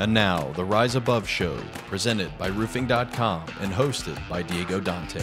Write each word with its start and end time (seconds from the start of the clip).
And 0.00 0.14
now, 0.14 0.50
the 0.52 0.64
Rise 0.64 0.94
Above 0.94 1.28
Show, 1.28 1.58
presented 1.88 2.30
by 2.38 2.46
Roofing.com 2.46 3.44
and 3.60 3.70
hosted 3.70 4.18
by 4.30 4.40
Diego 4.40 4.80
Dante. 4.80 5.22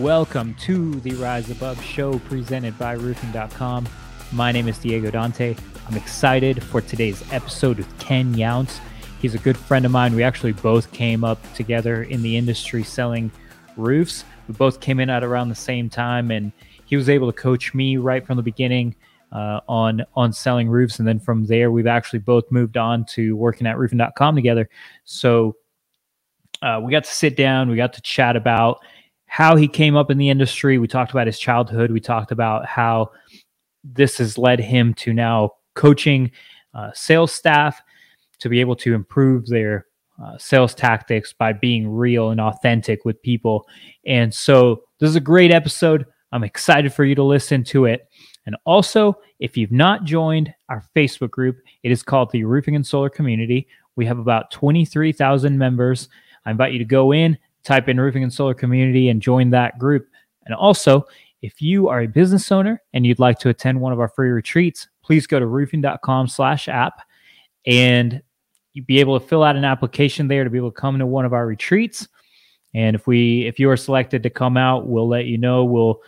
Welcome 0.00 0.54
to 0.60 0.94
the 1.00 1.10
Rise 1.16 1.50
Above 1.50 1.82
Show, 1.82 2.20
presented 2.20 2.78
by 2.78 2.92
Roofing.com. 2.92 3.88
My 4.30 4.52
name 4.52 4.68
is 4.68 4.78
Diego 4.78 5.10
Dante. 5.10 5.56
I'm 5.88 5.96
excited 5.96 6.62
for 6.62 6.80
today's 6.82 7.20
episode 7.32 7.78
with 7.78 7.98
Ken 7.98 8.32
Younce. 8.34 8.78
He's 9.20 9.34
a 9.34 9.38
good 9.38 9.56
friend 9.56 9.84
of 9.84 9.90
mine. 9.90 10.14
We 10.14 10.22
actually 10.22 10.52
both 10.52 10.92
came 10.92 11.24
up 11.24 11.40
together 11.54 12.04
in 12.04 12.22
the 12.22 12.36
industry 12.36 12.84
selling 12.84 13.32
roofs. 13.76 14.24
We 14.46 14.54
both 14.54 14.78
came 14.78 15.00
in 15.00 15.10
at 15.10 15.24
around 15.24 15.48
the 15.48 15.56
same 15.56 15.90
time, 15.90 16.30
and 16.30 16.52
he 16.84 16.94
was 16.94 17.08
able 17.08 17.26
to 17.26 17.36
coach 17.36 17.74
me 17.74 17.96
right 17.96 18.24
from 18.24 18.36
the 18.36 18.42
beginning 18.44 18.94
uh, 19.32 19.60
on 19.68 20.02
on 20.14 20.32
selling 20.32 20.68
roofs, 20.68 20.98
and 20.98 21.06
then 21.06 21.20
from 21.20 21.46
there 21.46 21.70
we've 21.70 21.86
actually 21.86 22.20
both 22.20 22.44
moved 22.50 22.76
on 22.76 23.04
to 23.06 23.36
working 23.36 23.66
at 23.66 23.78
roofing.com 23.78 24.34
together. 24.34 24.68
So 25.04 25.56
uh, 26.62 26.80
we 26.82 26.90
got 26.90 27.04
to 27.04 27.10
sit 27.10 27.36
down, 27.36 27.68
we 27.68 27.76
got 27.76 27.92
to 27.94 28.02
chat 28.02 28.36
about 28.36 28.80
how 29.26 29.56
he 29.56 29.68
came 29.68 29.96
up 29.96 30.10
in 30.10 30.18
the 30.18 30.30
industry. 30.30 30.78
We 30.78 30.88
talked 30.88 31.10
about 31.10 31.26
his 31.26 31.38
childhood. 31.38 31.90
We 31.90 32.00
talked 32.00 32.32
about 32.32 32.66
how 32.66 33.12
this 33.84 34.18
has 34.18 34.38
led 34.38 34.58
him 34.58 34.94
to 34.94 35.12
now 35.12 35.52
coaching 35.74 36.30
uh, 36.74 36.90
sales 36.94 37.32
staff 37.32 37.80
to 38.40 38.48
be 38.48 38.60
able 38.60 38.76
to 38.76 38.94
improve 38.94 39.46
their 39.46 39.86
uh, 40.22 40.36
sales 40.38 40.74
tactics 40.74 41.32
by 41.32 41.52
being 41.52 41.88
real 41.88 42.30
and 42.30 42.40
authentic 42.40 43.04
with 43.04 43.22
people. 43.22 43.66
And 44.06 44.34
so 44.34 44.82
this 44.98 45.10
is 45.10 45.16
a 45.16 45.20
great 45.20 45.52
episode. 45.52 46.06
I'm 46.32 46.44
excited 46.44 46.92
for 46.92 47.04
you 47.04 47.14
to 47.14 47.22
listen 47.22 47.64
to 47.64 47.84
it. 47.84 48.08
And 48.48 48.56
also, 48.64 49.18
if 49.40 49.58
you've 49.58 49.72
not 49.72 50.04
joined 50.04 50.54
our 50.70 50.82
Facebook 50.96 51.30
group, 51.30 51.58
it 51.82 51.92
is 51.92 52.02
called 52.02 52.30
the 52.30 52.44
Roofing 52.44 52.76
and 52.76 52.86
Solar 52.86 53.10
Community. 53.10 53.68
We 53.94 54.06
have 54.06 54.18
about 54.18 54.50
23,000 54.52 55.58
members. 55.58 56.08
I 56.46 56.52
invite 56.52 56.72
you 56.72 56.78
to 56.78 56.84
go 56.86 57.12
in, 57.12 57.36
type 57.62 57.90
in 57.90 58.00
Roofing 58.00 58.22
and 58.22 58.32
Solar 58.32 58.54
Community, 58.54 59.10
and 59.10 59.20
join 59.20 59.50
that 59.50 59.78
group. 59.78 60.08
And 60.46 60.54
also, 60.54 61.04
if 61.42 61.60
you 61.60 61.88
are 61.88 62.00
a 62.00 62.06
business 62.06 62.50
owner 62.50 62.82
and 62.94 63.04
you'd 63.04 63.18
like 63.18 63.38
to 63.40 63.50
attend 63.50 63.78
one 63.78 63.92
of 63.92 64.00
our 64.00 64.08
free 64.08 64.30
retreats, 64.30 64.88
please 65.04 65.26
go 65.26 65.38
to 65.38 65.44
roofing.com 65.44 66.28
slash 66.28 66.68
app 66.68 67.02
and 67.66 68.22
you'd 68.72 68.86
be 68.86 68.98
able 68.98 69.20
to 69.20 69.26
fill 69.26 69.42
out 69.42 69.56
an 69.56 69.66
application 69.66 70.26
there 70.26 70.42
to 70.42 70.48
be 70.48 70.56
able 70.56 70.70
to 70.70 70.80
come 70.80 70.98
to 70.98 71.04
one 71.06 71.26
of 71.26 71.34
our 71.34 71.46
retreats. 71.46 72.08
And 72.74 72.96
if 72.96 73.06
we 73.06 73.46
if 73.46 73.58
you 73.58 73.68
are 73.68 73.76
selected 73.76 74.22
to 74.22 74.30
come 74.30 74.56
out, 74.56 74.86
we'll 74.86 75.06
let 75.06 75.26
you 75.26 75.36
know. 75.36 75.66
We'll 75.66 76.00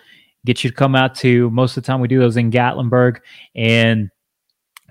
get 0.46 0.64
you 0.64 0.70
to 0.70 0.77
come 0.77 0.94
out 0.94 1.14
to 1.16 1.50
most 1.50 1.77
of 1.77 1.83
the 1.83 1.86
time 1.86 2.00
we 2.00 2.08
do 2.08 2.19
those 2.19 2.36
in 2.36 2.50
Gatlinburg 2.50 3.19
and 3.55 4.10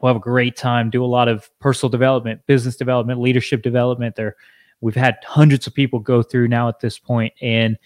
we'll 0.01 0.09
have 0.09 0.17
a 0.17 0.19
great 0.19 0.55
time, 0.55 0.89
do 0.89 1.03
a 1.03 1.07
lot 1.07 1.27
of 1.27 1.49
personal 1.59 1.89
development, 1.89 2.41
business 2.45 2.75
development, 2.75 3.19
leadership 3.19 3.61
development. 3.61 4.15
There 4.15 4.35
we've 4.81 4.95
had 4.95 5.17
hundreds 5.25 5.67
of 5.67 5.73
people 5.73 5.99
go 5.99 6.21
through 6.21 6.47
now 6.47 6.67
at 6.67 6.79
this 6.79 6.97
point 6.97 7.33
and 7.41 7.77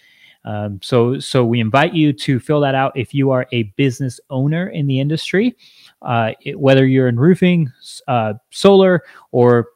um, 0.46 0.78
so 0.82 1.18
so 1.18 1.44
we 1.44 1.60
invite 1.60 1.94
you 1.94 2.12
to 2.12 2.38
fill 2.38 2.60
that 2.60 2.74
out 2.74 2.92
if 2.96 3.14
you 3.14 3.30
are 3.30 3.46
a 3.52 3.64
business 3.76 4.20
owner 4.30 4.68
in 4.68 4.86
the 4.86 5.00
industry 5.00 5.56
uh, 6.02 6.32
it, 6.42 6.58
whether 6.58 6.86
you're 6.86 7.08
in 7.08 7.18
roofing 7.18 7.70
uh, 8.08 8.34
solar 8.50 9.02
or 9.32 9.68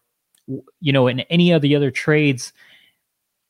you 0.80 0.92
know 0.92 1.08
in 1.08 1.20
any 1.20 1.52
of 1.52 1.62
the 1.62 1.74
other 1.74 1.90
trades 1.90 2.52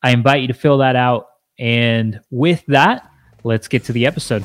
i 0.03 0.11
invite 0.11 0.41
you 0.41 0.47
to 0.47 0.53
fill 0.53 0.77
that 0.77 0.95
out 0.95 1.27
and 1.59 2.19
with 2.31 2.63
that 2.67 3.08
let's 3.43 3.67
get 3.67 3.83
to 3.85 3.93
the 3.93 4.05
episode. 4.05 4.43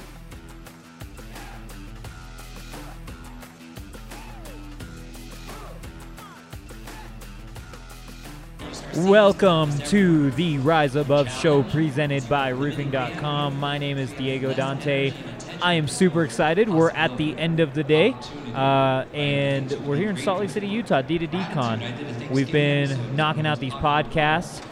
Welcome 8.96 9.76
to 9.86 10.30
the 10.32 10.58
Rise 10.58 10.94
Above 10.94 11.28
show 11.28 11.64
presented 11.64 12.28
by 12.28 12.50
roofing.com. 12.50 13.58
My 13.58 13.76
name 13.76 13.98
is 13.98 14.12
Diego 14.12 14.54
Dante. 14.54 15.12
I 15.60 15.74
am 15.74 15.88
super 15.88 16.22
excited. 16.22 16.68
We're 16.68 16.90
at 16.90 17.16
the 17.16 17.36
end 17.36 17.58
of 17.58 17.74
the 17.74 17.82
day, 17.82 18.14
uh, 18.54 19.04
and 19.12 19.72
we're 19.84 19.96
here 19.96 20.10
in 20.10 20.16
Salt 20.16 20.40
Lake 20.40 20.50
City, 20.50 20.68
Utah, 20.68 21.02
D2D 21.02 21.52
Con. 21.54 21.82
We've 22.30 22.52
been 22.52 23.16
knocking 23.16 23.46
out 23.46 23.58
these 23.58 23.72
podcasts 23.72 24.64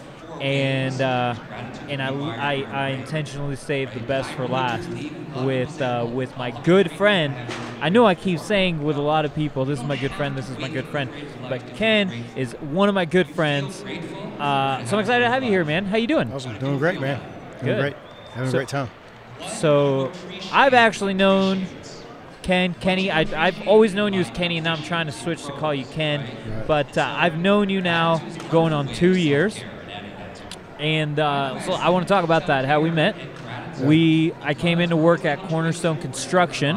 and 0.42 1.00
uh, 1.00 1.36
and 1.88 2.02
I, 2.02 2.08
I, 2.08 2.54
I, 2.62 2.88
intentionally 2.88 3.54
saved 3.54 3.94
the 3.94 4.00
best 4.00 4.28
for 4.32 4.48
last 4.48 4.88
with 5.36 5.80
uh, 5.80 6.04
with 6.12 6.36
my 6.36 6.50
good 6.62 6.90
friend. 6.90 7.32
I 7.80 7.88
know 7.90 8.04
I 8.06 8.16
keep 8.16 8.40
saying 8.40 8.82
with 8.82 8.96
a 8.96 9.02
lot 9.02 9.24
of 9.24 9.32
people, 9.36 9.64
this 9.64 9.78
is 9.78 9.84
my 9.84 9.96
good 9.96 10.10
friend, 10.10 10.36
this 10.36 10.50
is 10.50 10.58
my 10.58 10.68
good 10.68 10.86
friend, 10.86 11.10
but 11.48 11.64
Ken 11.76 12.10
is 12.34 12.54
one 12.54 12.88
of 12.88 12.94
my 12.94 13.04
good 13.04 13.28
friends. 13.30 13.84
Uh, 13.84 14.84
so 14.84 14.96
I'm 14.96 15.00
excited 15.00 15.24
to 15.24 15.30
have 15.30 15.44
you 15.44 15.50
here, 15.50 15.64
man. 15.64 15.84
How 15.84 15.96
you 15.96 16.08
doing? 16.08 16.32
Awesome, 16.32 16.58
doing 16.58 16.78
great, 16.78 17.00
man. 17.00 17.20
Doing 17.60 17.64
good. 17.64 17.80
great, 17.80 17.96
having 18.32 18.50
so, 18.50 18.56
a 18.56 18.58
great 18.58 18.68
time. 18.68 18.90
So 19.48 20.10
I've 20.50 20.74
actually 20.74 21.14
known 21.14 21.66
Ken, 22.42 22.74
Kenny. 22.74 23.12
I, 23.12 23.50
have 23.52 23.68
always 23.68 23.94
known 23.94 24.12
you 24.12 24.20
as 24.20 24.30
Kenny, 24.30 24.58
and 24.58 24.64
now 24.64 24.74
I'm 24.74 24.82
trying 24.82 25.06
to 25.06 25.12
switch 25.12 25.44
to 25.46 25.52
call 25.52 25.72
you 25.72 25.84
Ken. 25.84 26.28
But 26.66 26.98
uh, 26.98 27.14
I've 27.16 27.38
known 27.38 27.68
you 27.68 27.80
now 27.80 28.18
going 28.50 28.72
on 28.72 28.88
two 28.88 29.16
years 29.16 29.62
and 30.82 31.18
uh, 31.20 31.60
so 31.60 31.72
I 31.72 31.90
want 31.90 32.06
to 32.06 32.12
talk 32.12 32.24
about 32.24 32.48
that. 32.48 32.64
How 32.64 32.80
we 32.80 32.90
met. 32.90 33.14
We 33.80 34.32
I 34.42 34.52
came 34.54 34.80
in 34.80 34.90
to 34.90 34.96
work 34.96 35.24
at 35.24 35.38
Cornerstone 35.48 35.98
Construction, 35.98 36.76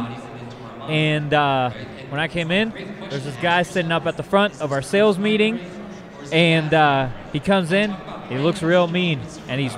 and 0.88 1.34
uh, 1.34 1.72
when 2.10 2.22
I 2.22 2.28
came 2.28 2.52
in, 2.52 2.70
there's 3.10 3.24
this 3.24 3.36
guy 3.38 3.64
sitting 3.64 3.92
up 3.92 4.06
at 4.06 4.16
the 4.16 4.24
front 4.24 4.62
of 4.62 4.72
our 4.72 4.84
sales 4.84 5.18
meeting, 5.18 5.60
and 6.32 6.72
uh, 6.74 7.10
he 7.34 7.40
comes 7.40 7.72
in. 7.72 7.96
He 8.30 8.38
looks 8.38 8.62
real 8.62 8.88
mean, 8.88 9.22
and 9.48 9.60
he's 9.60 9.76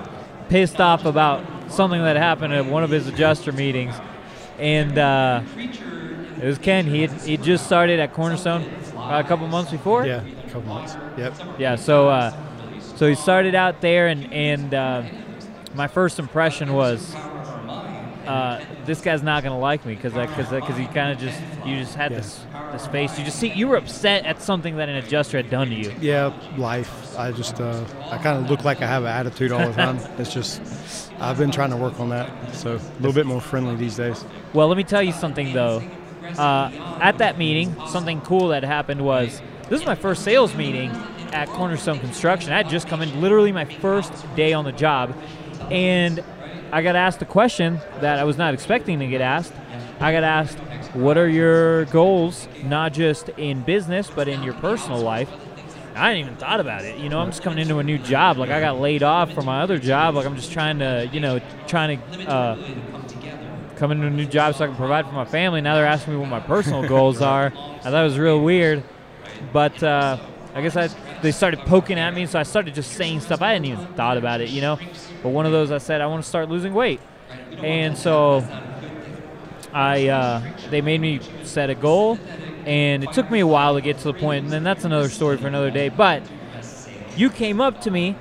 pissed 0.49 0.81
off 0.81 1.05
about 1.05 1.71
something 1.71 2.01
that 2.01 2.17
happened 2.17 2.53
at 2.53 2.65
one 2.65 2.83
of 2.83 2.89
his 2.89 3.07
adjuster 3.07 3.53
meetings, 3.53 3.95
and 4.59 4.97
uh, 4.97 5.41
it 5.57 6.45
was 6.45 6.57
Ken. 6.57 6.85
He 6.85 7.03
had, 7.03 7.11
he 7.21 7.37
just 7.37 7.65
started 7.65 7.99
at 8.01 8.13
Cornerstone 8.13 8.63
a 8.93 9.23
couple 9.23 9.47
months 9.47 9.71
before. 9.71 10.05
Yeah, 10.05 10.21
a 10.21 10.43
couple 10.47 10.63
months. 10.63 10.97
Yep. 11.17 11.33
Yeah. 11.59 11.75
So 11.75 12.09
uh, 12.09 12.46
so 12.97 13.07
he 13.07 13.15
started 13.15 13.55
out 13.55 13.79
there, 13.81 14.07
and 14.07 14.33
and 14.33 14.73
uh, 14.73 15.03
my 15.75 15.87
first 15.87 16.19
impression 16.19 16.73
was. 16.73 17.15
Uh, 17.15 18.61
this 18.83 18.99
guy's 18.99 19.23
not 19.23 19.41
gonna 19.41 19.57
like 19.57 19.85
me 19.85 19.95
because 19.95 20.11
because 20.11 20.49
because 20.49 20.75
he 20.75 20.85
kind 20.87 21.13
of 21.13 21.17
just 21.17 21.39
you 21.65 21.77
just 21.77 21.95
had 21.95 22.11
yeah. 22.11 22.17
this 22.17 22.45
this 22.73 22.87
face. 22.87 23.17
You 23.17 23.23
just 23.23 23.39
see 23.39 23.53
you 23.53 23.69
were 23.69 23.77
upset 23.77 24.25
at 24.25 24.41
something 24.41 24.75
that 24.75 24.89
an 24.89 24.95
adjuster 24.95 25.37
had 25.37 25.49
done 25.49 25.69
to 25.69 25.73
you. 25.73 25.93
Yeah, 26.01 26.33
life. 26.57 27.17
I 27.17 27.31
just 27.31 27.61
uh, 27.61 27.85
I 28.11 28.17
kind 28.17 28.43
of 28.43 28.49
look 28.49 28.65
like 28.65 28.81
I 28.81 28.87
have 28.87 29.03
an 29.03 29.09
attitude 29.09 29.53
all 29.53 29.65
the 29.65 29.73
time. 29.73 29.97
it's 30.17 30.33
just 30.33 30.61
I've 31.21 31.37
been 31.37 31.51
trying 31.51 31.69
to 31.69 31.77
work 31.77 32.01
on 32.01 32.09
that, 32.09 32.29
so 32.53 32.75
a 32.75 32.81
little 32.99 33.13
bit 33.13 33.25
more 33.25 33.39
friendly 33.39 33.77
these 33.77 33.95
days. 33.95 34.25
Well, 34.53 34.67
let 34.67 34.75
me 34.75 34.83
tell 34.83 35.01
you 35.01 35.13
something 35.13 35.53
though. 35.53 35.81
Uh, 36.37 36.99
at 37.01 37.19
that 37.19 37.37
meeting, 37.37 37.73
something 37.87 38.19
cool 38.21 38.49
that 38.49 38.63
happened 38.63 39.05
was 39.05 39.41
this 39.69 39.79
is 39.79 39.85
my 39.85 39.95
first 39.95 40.23
sales 40.23 40.53
meeting, 40.53 40.91
at 41.33 41.47
Cornerstone 41.49 41.99
Construction. 41.99 42.51
I 42.51 42.57
had 42.57 42.69
just 42.69 42.87
come 42.87 43.01
in, 43.01 43.21
literally 43.21 43.51
my 43.51 43.65
first 43.65 44.13
day 44.35 44.53
on 44.53 44.65
the 44.65 44.71
job, 44.71 45.15
and 45.71 46.23
I 46.71 46.81
got 46.81 46.95
asked 46.95 47.21
a 47.21 47.25
question 47.25 47.79
that 48.01 48.19
I 48.19 48.23
was 48.23 48.37
not 48.37 48.53
expecting 48.53 48.99
to 48.99 49.07
get 49.07 49.21
asked. 49.21 49.53
I 49.99 50.11
got 50.11 50.23
asked, 50.23 50.57
"What 50.93 51.17
are 51.17 51.27
your 51.27 51.85
goals, 51.85 52.47
not 52.63 52.93
just 52.93 53.29
in 53.29 53.61
business 53.61 54.09
but 54.13 54.27
in 54.27 54.43
your 54.43 54.53
personal 54.55 54.99
life?" 54.99 55.29
I 55.95 56.09
hadn't 56.09 56.19
even 56.19 56.35
thought 56.35 56.59
about 56.59 56.85
it. 56.85 56.99
You 56.99 57.09
know, 57.09 57.19
I'm 57.19 57.29
just 57.29 57.41
coming 57.41 57.57
into 57.57 57.79
a 57.79 57.83
new 57.83 57.97
job. 57.97 58.37
Like 58.37 58.51
I 58.51 58.59
got 58.59 58.79
laid 58.79 59.01
off 59.01 59.33
from 59.33 59.45
my 59.45 59.61
other 59.61 59.79
job. 59.79 60.13
Like 60.13 60.27
I'm 60.27 60.35
just 60.35 60.51
trying 60.51 60.77
to, 60.79 61.09
you 61.11 61.19
know, 61.19 61.39
trying 61.65 61.99
to 61.99 62.29
uh, 62.29 62.57
come 63.77 63.91
into 63.91 64.05
a 64.05 64.09
new 64.11 64.25
job 64.27 64.53
so 64.55 64.65
I 64.65 64.67
can 64.67 64.75
provide 64.75 65.07
for 65.07 65.13
my 65.13 65.25
family. 65.25 65.61
Now 65.61 65.75
they're 65.75 65.87
asking 65.87 66.13
me 66.13 66.19
what 66.19 66.29
my 66.29 66.39
personal 66.39 66.87
goals 66.87 67.21
are. 67.21 67.47
I 67.47 67.79
thought 67.79 68.01
it 68.01 68.03
was 68.03 68.19
real 68.19 68.39
weird, 68.41 68.83
but 69.51 69.81
uh, 69.81 70.17
I 70.57 70.61
guess 70.61 70.75
I 70.75 70.87
they 71.21 71.31
started 71.31 71.59
poking 71.59 71.99
at 71.99 72.15
me, 72.15 72.25
so 72.25 72.39
I 72.39 72.43
started 72.43 72.73
just 72.73 72.93
saying 72.93 73.21
stuff. 73.21 73.43
I 73.43 73.51
hadn't 73.51 73.65
even 73.65 73.85
thought 73.93 74.17
about 74.17 74.41
it, 74.41 74.49
you 74.49 74.61
know. 74.61 74.79
But 75.21 75.29
one 75.29 75.45
of 75.45 75.51
those, 75.51 75.69
I 75.69 75.77
said, 75.77 76.01
I 76.01 76.07
want 76.07 76.23
to 76.23 76.27
start 76.27 76.49
losing 76.49 76.73
weight, 76.73 76.99
and 77.59 77.95
so 77.95 78.43
I 79.71 80.07
uh, 80.07 80.41
they 80.71 80.81
made 80.81 80.99
me 80.99 81.19
set 81.43 81.69
a 81.69 81.75
goal, 81.75 82.17
and 82.65 83.03
it 83.03 83.13
took 83.13 83.29
me 83.29 83.41
a 83.41 83.45
while 83.45 83.75
to 83.75 83.81
get 83.81 83.99
to 83.99 84.05
the 84.05 84.15
point, 84.15 84.45
and 84.45 84.51
then 84.51 84.63
that's 84.63 84.83
another 84.83 85.09
story 85.09 85.37
for 85.37 85.47
another 85.47 85.69
day. 85.69 85.89
But 85.89 86.23
you 87.15 87.29
came 87.29 87.61
up 87.61 87.81
to 87.81 87.91
me, 87.91 88.15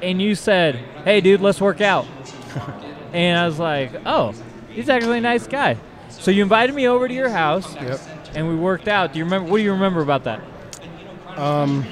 and 0.00 0.22
you 0.22 0.36
said, 0.36 0.76
"Hey, 1.02 1.20
dude, 1.20 1.40
let's 1.40 1.60
work 1.60 1.80
out," 1.80 2.06
and 3.12 3.36
I 3.36 3.44
was 3.44 3.58
like, 3.58 3.90
"Oh, 4.06 4.34
he's 4.68 4.88
actually 4.88 5.18
a 5.18 5.22
nice 5.22 5.48
guy." 5.48 5.78
So 6.10 6.30
you 6.30 6.44
invited 6.44 6.76
me 6.76 6.86
over 6.86 7.08
to 7.08 7.14
your 7.14 7.28
house, 7.28 7.74
yep. 7.74 7.98
and 8.36 8.48
we 8.48 8.54
worked 8.54 8.86
out. 8.86 9.12
Do 9.12 9.18
you 9.18 9.24
remember? 9.24 9.50
What 9.50 9.56
do 9.56 9.64
you 9.64 9.72
remember 9.72 10.00
about 10.00 10.22
that? 10.24 10.40
Um, 11.36 11.84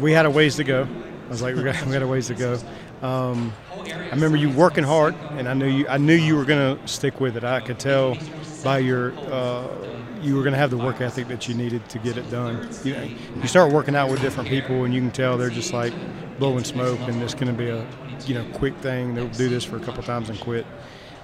we 0.00 0.12
had 0.12 0.26
a 0.26 0.30
ways 0.30 0.56
to 0.56 0.64
go. 0.64 0.86
I 1.26 1.28
was 1.28 1.42
like, 1.42 1.54
we 1.56 1.62
got, 1.62 1.80
we 1.86 1.92
got 1.92 2.02
a 2.02 2.06
ways 2.06 2.28
to 2.28 2.34
go. 2.34 2.58
Um, 3.02 3.52
I 3.72 4.10
remember 4.10 4.36
you 4.36 4.50
working 4.50 4.84
hard, 4.84 5.14
and 5.32 5.48
I 5.48 5.54
knew 5.54 5.66
you. 5.66 5.88
I 5.88 5.98
knew 5.98 6.14
you 6.14 6.36
were 6.36 6.44
gonna 6.44 6.78
stick 6.86 7.20
with 7.20 7.36
it. 7.36 7.42
I 7.44 7.60
could 7.60 7.78
tell 7.78 8.16
by 8.62 8.78
your 8.78 9.12
uh, 9.32 9.66
you 10.22 10.36
were 10.36 10.42
going 10.42 10.52
to 10.52 10.58
have 10.58 10.70
the 10.70 10.76
work 10.76 11.00
ethic 11.00 11.28
that 11.28 11.48
you 11.48 11.54
needed 11.54 11.88
to 11.88 11.98
get 11.98 12.16
it 12.16 12.30
done. 12.30 12.68
You, 12.84 12.96
you 13.40 13.48
start 13.48 13.72
working 13.72 13.96
out 13.96 14.10
with 14.10 14.20
different 14.20 14.48
people, 14.48 14.84
and 14.84 14.94
you 14.94 15.00
can 15.00 15.10
tell 15.10 15.36
they're 15.36 15.50
just 15.50 15.72
like 15.72 15.92
blowing 16.38 16.64
smoke, 16.64 17.00
and 17.00 17.20
it's 17.22 17.34
going 17.34 17.48
to 17.48 17.52
be 17.52 17.68
a 17.68 17.84
you 18.26 18.34
know 18.34 18.46
quick 18.54 18.76
thing. 18.76 19.14
They'll 19.14 19.28
do 19.28 19.48
this 19.48 19.64
for 19.64 19.76
a 19.76 19.80
couple 19.80 20.02
times 20.02 20.28
and 20.30 20.38
quit. 20.40 20.66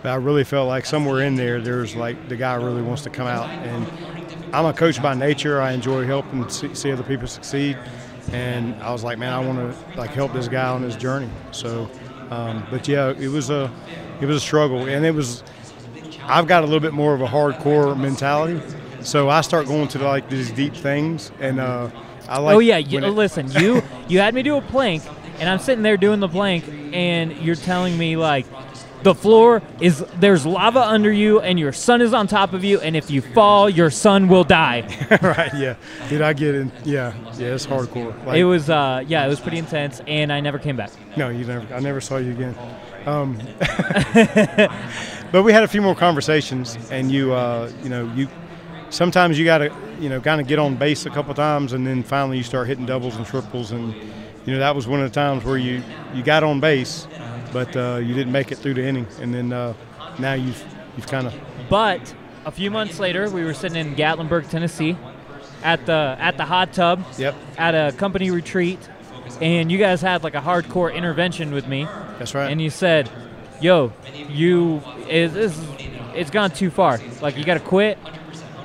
But 0.02 0.10
I 0.10 0.14
really 0.16 0.44
felt 0.44 0.68
like 0.68 0.86
somewhere 0.86 1.22
in 1.22 1.34
there, 1.34 1.60
there's 1.60 1.96
like 1.96 2.28
the 2.28 2.36
guy 2.36 2.54
really 2.54 2.82
wants 2.82 3.02
to 3.02 3.10
come 3.10 3.26
out. 3.26 3.48
And 3.48 3.86
I'm 4.52 4.64
a 4.64 4.72
coach 4.72 5.02
by 5.02 5.14
nature. 5.14 5.60
I 5.60 5.72
enjoy 5.72 6.06
helping 6.06 6.48
see, 6.48 6.74
see 6.74 6.92
other 6.92 7.02
people 7.02 7.26
succeed. 7.26 7.76
And 8.32 8.74
I 8.82 8.92
was 8.92 9.04
like, 9.04 9.18
man, 9.18 9.32
I 9.32 9.40
want 9.40 9.58
to 9.58 9.98
like 9.98 10.10
help 10.10 10.32
this 10.32 10.48
guy 10.48 10.68
on 10.68 10.82
his 10.82 10.96
journey. 10.96 11.30
So, 11.50 11.90
um, 12.30 12.66
but 12.70 12.86
yeah, 12.86 13.10
it 13.10 13.28
was 13.28 13.50
a 13.50 13.70
it 14.20 14.26
was 14.26 14.36
a 14.36 14.40
struggle, 14.40 14.86
and 14.86 15.04
it 15.04 15.14
was. 15.14 15.42
I've 16.24 16.46
got 16.46 16.62
a 16.62 16.66
little 16.66 16.80
bit 16.80 16.92
more 16.92 17.14
of 17.14 17.22
a 17.22 17.26
hardcore 17.26 17.98
mentality, 17.98 18.60
so 19.00 19.30
I 19.30 19.40
start 19.40 19.66
going 19.66 19.88
to 19.88 19.98
like 19.98 20.28
these 20.28 20.50
deep 20.50 20.74
things, 20.74 21.32
and 21.40 21.58
uh, 21.58 21.88
I 22.28 22.38
like. 22.38 22.56
oh 22.56 22.58
yeah, 22.58 22.76
you, 22.76 23.00
listen, 23.00 23.50
you 23.52 23.82
you 24.08 24.18
had 24.18 24.34
me 24.34 24.42
do 24.42 24.56
a 24.56 24.60
plank, 24.60 25.02
and 25.38 25.48
I'm 25.48 25.58
sitting 25.58 25.82
there 25.82 25.96
doing 25.96 26.20
the 26.20 26.28
plank, 26.28 26.68
and 26.92 27.32
you're 27.38 27.54
telling 27.54 27.96
me 27.96 28.16
like 28.16 28.46
the 29.02 29.14
floor 29.14 29.62
is 29.80 30.04
there's 30.18 30.44
lava 30.44 30.80
under 30.80 31.12
you 31.12 31.40
and 31.40 31.58
your 31.58 31.72
son 31.72 32.00
is 32.00 32.12
on 32.12 32.26
top 32.26 32.52
of 32.52 32.64
you 32.64 32.80
and 32.80 32.96
if 32.96 33.10
you 33.10 33.20
fall 33.20 33.68
your 33.68 33.90
son 33.90 34.28
will 34.28 34.44
die. 34.44 34.86
Right 35.22 35.54
yeah. 35.56 35.76
Did 36.08 36.22
i 36.22 36.32
get 36.32 36.54
in 36.54 36.72
yeah. 36.84 37.14
Yeah 37.36 37.54
it's 37.54 37.66
hardcore. 37.66 38.14
Like, 38.24 38.38
it 38.38 38.44
was 38.44 38.70
uh 38.70 39.04
yeah 39.06 39.24
it 39.24 39.28
was 39.28 39.40
pretty 39.40 39.58
intense 39.58 40.00
and 40.06 40.32
i 40.32 40.40
never 40.40 40.58
came 40.58 40.76
back. 40.76 40.90
No 41.16 41.28
you 41.28 41.44
never 41.44 41.74
i 41.74 41.80
never 41.80 42.00
saw 42.00 42.16
you 42.16 42.32
again. 42.32 42.56
Um, 43.06 43.38
but 45.32 45.42
we 45.42 45.52
had 45.52 45.62
a 45.62 45.68
few 45.68 45.80
more 45.80 45.94
conversations 45.94 46.76
and 46.90 47.10
you 47.10 47.32
uh 47.32 47.70
you 47.82 47.88
know 47.88 48.12
you 48.14 48.28
sometimes 48.90 49.38
you 49.38 49.44
got 49.44 49.58
to 49.58 49.74
you 50.00 50.08
know 50.08 50.20
kind 50.20 50.40
of 50.40 50.46
get 50.46 50.58
on 50.58 50.76
base 50.76 51.06
a 51.06 51.10
couple 51.10 51.32
times 51.34 51.72
and 51.72 51.86
then 51.86 52.02
finally 52.02 52.36
you 52.38 52.42
start 52.42 52.66
hitting 52.66 52.86
doubles 52.86 53.16
and 53.16 53.26
triples 53.26 53.70
and 53.70 53.94
you 54.46 54.52
know 54.52 54.58
that 54.58 54.74
was 54.74 54.86
one 54.86 55.00
of 55.00 55.10
the 55.10 55.14
times 55.14 55.44
where 55.44 55.58
you 55.58 55.82
you 56.14 56.22
got 56.22 56.42
on 56.42 56.60
base 56.60 57.06
but 57.52 57.76
uh, 57.76 58.00
you 58.02 58.14
didn't 58.14 58.32
make 58.32 58.52
it 58.52 58.58
through 58.58 58.74
the 58.74 58.84
inning, 58.84 59.06
and 59.20 59.34
then 59.34 59.52
uh, 59.52 59.74
now 60.18 60.34
you've 60.34 60.62
you've 60.96 61.06
kind 61.06 61.26
of. 61.26 61.34
But 61.68 62.14
a 62.44 62.50
few 62.50 62.70
months 62.70 62.98
later, 62.98 63.28
we 63.30 63.44
were 63.44 63.54
sitting 63.54 63.76
in 63.76 63.94
Gatlinburg, 63.94 64.48
Tennessee, 64.50 64.96
at 65.62 65.84
the 65.86 66.16
at 66.18 66.36
the 66.36 66.44
hot 66.44 66.72
tub. 66.72 67.04
Yep. 67.18 67.34
At 67.56 67.74
a 67.74 67.96
company 67.96 68.30
retreat, 68.30 68.78
and 69.40 69.70
you 69.70 69.78
guys 69.78 70.00
had 70.00 70.22
like 70.22 70.34
a 70.34 70.40
hardcore 70.40 70.94
intervention 70.94 71.52
with 71.52 71.66
me. 71.66 71.84
That's 72.18 72.34
right. 72.34 72.50
And 72.50 72.60
you 72.60 72.70
said, 72.70 73.10
"Yo, 73.60 73.92
you 74.28 74.82
is 75.08 75.32
this 75.32 75.60
it's 76.14 76.30
gone 76.30 76.50
too 76.50 76.70
far. 76.70 77.00
Like 77.20 77.36
you 77.36 77.44
got 77.44 77.54
to 77.54 77.60
quit." 77.60 77.98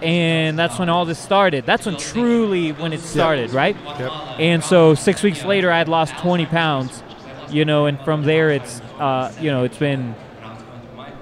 And 0.02 0.60
that's 0.60 0.78
when 0.78 0.90
all 0.90 1.06
this 1.06 1.18
started. 1.18 1.66
That's 1.66 1.86
when 1.86 1.96
truly 1.96 2.74
when 2.74 2.92
it 2.92 3.00
started, 3.00 3.52
yep. 3.52 3.56
right? 3.56 3.78
Yep. 4.00 4.12
And 4.38 4.62
so 4.62 4.96
six 4.96 5.24
weeks 5.24 5.46
later, 5.46 5.72
I 5.72 5.78
had 5.78 5.88
lost 5.88 6.18
20 6.18 6.46
pounds 6.48 7.02
you 7.54 7.66
know, 7.66 7.86
and 7.86 8.00
from 8.02 8.24
there 8.24 8.50
it's 8.50 8.82
uh, 9.00 9.32
you 9.40 9.52
know 9.52 9.64
it's 9.64 9.78
been 9.78 10.16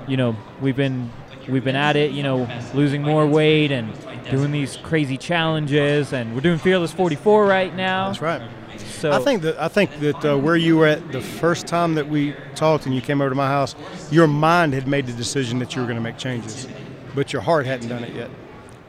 you 0.08 0.18
know 0.18 0.36
we've 0.62 0.76
been 0.76 1.12
we've 1.48 1.64
been 1.64 1.76
at 1.76 1.96
it, 1.96 2.12
you 2.12 2.24
know, 2.24 2.48
losing 2.74 3.02
more 3.02 3.26
weight 3.28 3.72
and 3.72 3.94
doing 4.30 4.52
these 4.52 4.78
crazy 4.78 5.18
challenges, 5.18 6.14
and 6.14 6.34
we're 6.34 6.42
doing 6.42 6.58
Fearless 6.58 6.94
44 6.94 7.46
right 7.46 7.76
now. 7.76 8.08
That's 8.08 8.22
right. 8.22 8.42
So 8.80 9.12
I 9.12 9.20
think 9.20 9.42
that 9.44 9.60
I 9.60 9.68
think 9.68 9.92
that 10.00 10.26
uh, 10.26 10.38
where 10.38 10.56
you 10.56 10.78
were 10.78 10.88
at 10.88 11.12
the 11.12 11.22
first 11.22 11.68
time 11.68 11.96
that 11.96 12.08
we 12.08 12.36
talked 12.56 12.86
and 12.86 12.96
you 12.96 13.02
came 13.02 13.22
over 13.22 13.30
to 13.30 13.36
my 13.36 13.48
house, 13.48 13.76
your 14.12 14.28
mind 14.28 14.74
had 14.74 14.88
made 14.88 15.08
the 15.08 15.14
decision 15.14 15.60
that 15.60 15.76
you 15.76 15.82
were 15.82 15.88
going 15.88 15.98
to 15.98 16.04
make 16.04 16.18
changes, 16.18 16.68
but 17.14 17.34
your 17.34 17.42
heart 17.42 17.66
hadn't 17.66 17.90
done 17.90 18.04
it 18.04 18.14
yet. 18.14 18.30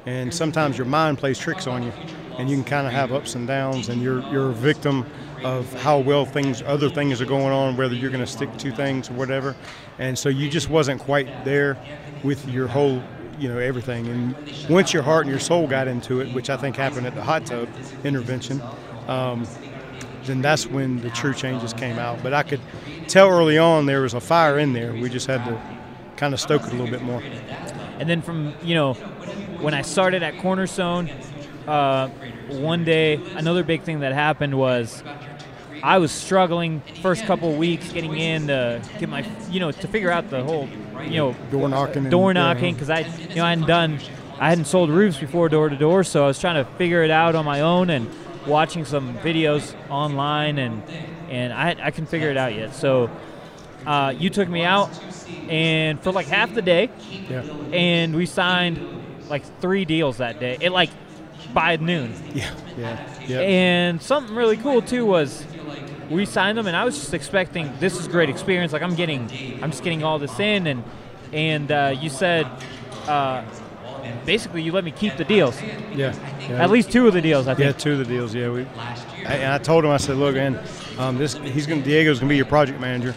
And 0.06 0.32
sometimes 0.32 0.76
your 0.76 0.86
mind 0.86 1.18
plays 1.18 1.38
tricks 1.38 1.66
on 1.66 1.82
you, 1.82 1.92
and 2.38 2.48
you 2.50 2.56
can 2.56 2.64
kind 2.64 2.86
of 2.86 2.92
have 2.92 3.12
ups 3.12 3.34
and 3.34 3.46
downs, 3.46 3.88
and 3.88 4.02
you're 4.02 4.20
you're 4.30 4.50
a 4.50 4.54
victim 4.54 5.06
of 5.44 5.72
how 5.82 5.98
well 5.98 6.24
things, 6.24 6.62
other 6.62 6.88
things 6.88 7.20
are 7.20 7.26
going 7.26 7.52
on, 7.52 7.76
whether 7.76 7.94
you're 7.94 8.10
going 8.10 8.24
to 8.24 8.30
stick 8.30 8.56
to 8.58 8.72
things 8.72 9.10
or 9.10 9.14
whatever. 9.14 9.56
And 9.98 10.18
so 10.18 10.28
you 10.28 10.48
just 10.48 10.70
wasn't 10.70 11.00
quite 11.00 11.44
there 11.44 11.76
with 12.22 12.48
your 12.48 12.68
whole, 12.68 13.02
you 13.38 13.48
know, 13.48 13.58
everything. 13.58 14.06
And 14.08 14.36
once 14.68 14.92
your 14.92 15.02
heart 15.02 15.26
and 15.26 15.30
your 15.30 15.40
soul 15.40 15.66
got 15.66 15.88
into 15.88 16.20
it, 16.20 16.32
which 16.34 16.50
I 16.50 16.56
think 16.56 16.76
happened 16.76 17.06
at 17.06 17.14
the 17.14 17.22
hot 17.22 17.46
tub 17.46 17.68
intervention, 18.04 18.62
um, 19.08 19.46
then 20.24 20.40
that's 20.40 20.66
when 20.66 21.00
the 21.00 21.10
true 21.10 21.34
changes 21.34 21.72
came 21.72 21.98
out. 21.98 22.22
But 22.22 22.32
I 22.32 22.42
could 22.42 22.60
tell 23.08 23.28
early 23.28 23.58
on 23.58 23.86
there 23.86 24.02
was 24.02 24.14
a 24.14 24.20
fire 24.20 24.58
in 24.58 24.72
there. 24.72 24.92
We 24.92 25.08
just 25.08 25.26
had 25.26 25.44
to 25.46 25.60
kind 26.16 26.32
of 26.32 26.40
stoke 26.40 26.62
it 26.62 26.68
a 26.68 26.76
little 26.76 26.90
bit 26.90 27.02
more. 27.02 27.22
And 27.98 28.08
then 28.08 28.22
from, 28.22 28.54
you 28.62 28.74
know, 28.74 28.94
when 29.60 29.74
I 29.74 29.82
started 29.82 30.22
at 30.22 30.38
Cornerstone, 30.38 31.10
uh, 31.66 32.08
one 32.48 32.84
day, 32.84 33.14
another 33.36 33.62
big 33.62 33.82
thing 33.82 34.00
that 34.00 34.12
happened 34.12 34.56
was 34.56 35.02
I 35.82 35.98
was 35.98 36.12
struggling 36.12 36.80
first 37.02 37.24
couple 37.24 37.52
weeks 37.56 37.92
getting 37.92 38.16
in 38.16 38.46
to 38.46 38.80
get 38.98 39.08
my, 39.08 39.24
you 39.50 39.60
know, 39.60 39.72
to 39.72 39.88
figure 39.88 40.10
out 40.10 40.30
the 40.30 40.42
whole, 40.44 40.68
you 41.04 41.16
know, 41.16 41.36
door 41.50 41.68
knocking, 41.68 42.08
door 42.08 42.32
knocking, 42.32 42.74
because 42.74 42.88
I, 42.88 43.00
you 43.00 43.36
know, 43.36 43.44
I 43.44 43.50
hadn't 43.50 43.66
done, 43.66 43.98
I 44.38 44.48
hadn't 44.48 44.66
sold 44.66 44.90
roofs 44.90 45.18
before 45.18 45.48
door 45.48 45.68
to 45.68 45.76
door, 45.76 46.04
so 46.04 46.24
I 46.24 46.26
was 46.28 46.38
trying 46.38 46.64
to 46.64 46.70
figure 46.72 47.02
it 47.02 47.10
out 47.10 47.34
on 47.34 47.44
my 47.44 47.60
own 47.60 47.90
and 47.90 48.08
watching 48.46 48.84
some 48.84 49.14
videos 49.18 49.74
online, 49.90 50.58
and 50.58 50.82
and 51.28 51.52
I 51.52 51.76
I 51.80 51.90
can 51.90 52.06
figure 52.06 52.30
it 52.30 52.36
out 52.36 52.54
yet. 52.54 52.74
So 52.74 53.10
uh, 53.86 54.14
you 54.16 54.30
took 54.30 54.48
me 54.48 54.62
out, 54.62 54.90
and 55.48 56.00
for 56.00 56.12
like 56.12 56.26
half 56.26 56.54
the 56.54 56.62
day, 56.62 56.90
yeah, 57.28 57.42
and 57.72 58.14
we 58.14 58.26
signed 58.26 58.78
like 59.28 59.44
three 59.60 59.84
deals 59.84 60.18
that 60.18 60.38
day. 60.38 60.58
It 60.60 60.70
like 60.70 60.90
by 61.52 61.76
noon. 61.76 62.14
Yeah, 62.34 62.54
yeah, 62.78 63.08
yeah. 63.26 63.40
And 63.40 64.00
something 64.00 64.34
really 64.34 64.56
cool 64.56 64.82
too 64.82 65.04
was 65.04 65.44
we 66.10 66.26
signed 66.26 66.58
them, 66.58 66.66
and 66.66 66.76
I 66.76 66.84
was 66.84 66.98
just 66.98 67.14
expecting 67.14 67.72
this 67.78 67.98
is 67.98 68.08
great 68.08 68.28
experience. 68.28 68.72
Like 68.72 68.82
I'm 68.82 68.94
getting, 68.94 69.30
I'm 69.62 69.70
just 69.70 69.82
getting 69.82 70.02
all 70.02 70.18
this 70.18 70.38
in, 70.38 70.66
and 70.66 70.84
and 71.32 71.70
uh, 71.70 71.96
you 71.98 72.10
said. 72.10 72.46
Uh, 73.06 73.44
basically, 74.24 74.62
you 74.62 74.72
let 74.72 74.84
me 74.84 74.90
keep 74.90 75.16
the 75.16 75.24
deals. 75.24 75.60
Yeah, 75.62 76.14
yeah. 76.40 76.62
At 76.62 76.70
least 76.70 76.90
two 76.90 77.06
of 77.06 77.14
the 77.14 77.20
deals, 77.20 77.46
I 77.48 77.54
think. 77.54 77.66
Yeah, 77.66 77.72
two 77.72 77.92
of 77.92 77.98
the 77.98 78.04
deals. 78.04 78.34
Yeah, 78.34 78.50
we. 78.50 78.66
I, 79.26 79.36
and 79.36 79.52
I 79.52 79.58
told 79.58 79.84
him, 79.84 79.90
I 79.90 79.96
said, 79.96 80.16
look, 80.16 80.36
and 80.36 80.58
um, 80.98 81.18
this 81.18 81.34
he's 81.34 81.66
going 81.66 81.82
Diego's 81.82 82.18
going 82.18 82.28
to 82.28 82.32
be 82.32 82.36
your 82.36 82.46
project 82.46 82.80
manager. 82.80 83.14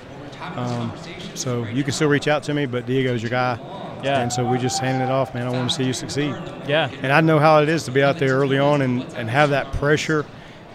Um, 0.55 0.93
so 1.33 1.65
you 1.65 1.83
can 1.83 1.93
still 1.93 2.07
reach 2.07 2.27
out 2.27 2.43
to 2.43 2.53
me, 2.53 2.65
but 2.65 2.85
Diego's 2.85 3.21
your 3.21 3.31
guy. 3.31 3.59
Yeah. 4.03 4.21
And 4.21 4.31
so 4.31 4.45
we 4.45 4.57
just 4.57 4.79
handed 4.79 5.05
it 5.05 5.11
off, 5.11 5.33
man. 5.33 5.47
I 5.47 5.49
want 5.49 5.69
to 5.69 5.75
see 5.75 5.83
you 5.83 5.93
succeed. 5.93 6.35
Yeah. 6.67 6.91
And 7.01 7.11
I 7.11 7.21
know 7.21 7.39
how 7.39 7.61
it 7.63 7.69
is 7.69 7.83
to 7.85 7.91
be 7.91 8.03
out 8.03 8.19
there 8.19 8.37
early 8.37 8.59
on 8.59 8.81
and, 8.81 9.01
and 9.15 9.29
have 9.29 9.49
that 9.49 9.71
pressure 9.73 10.25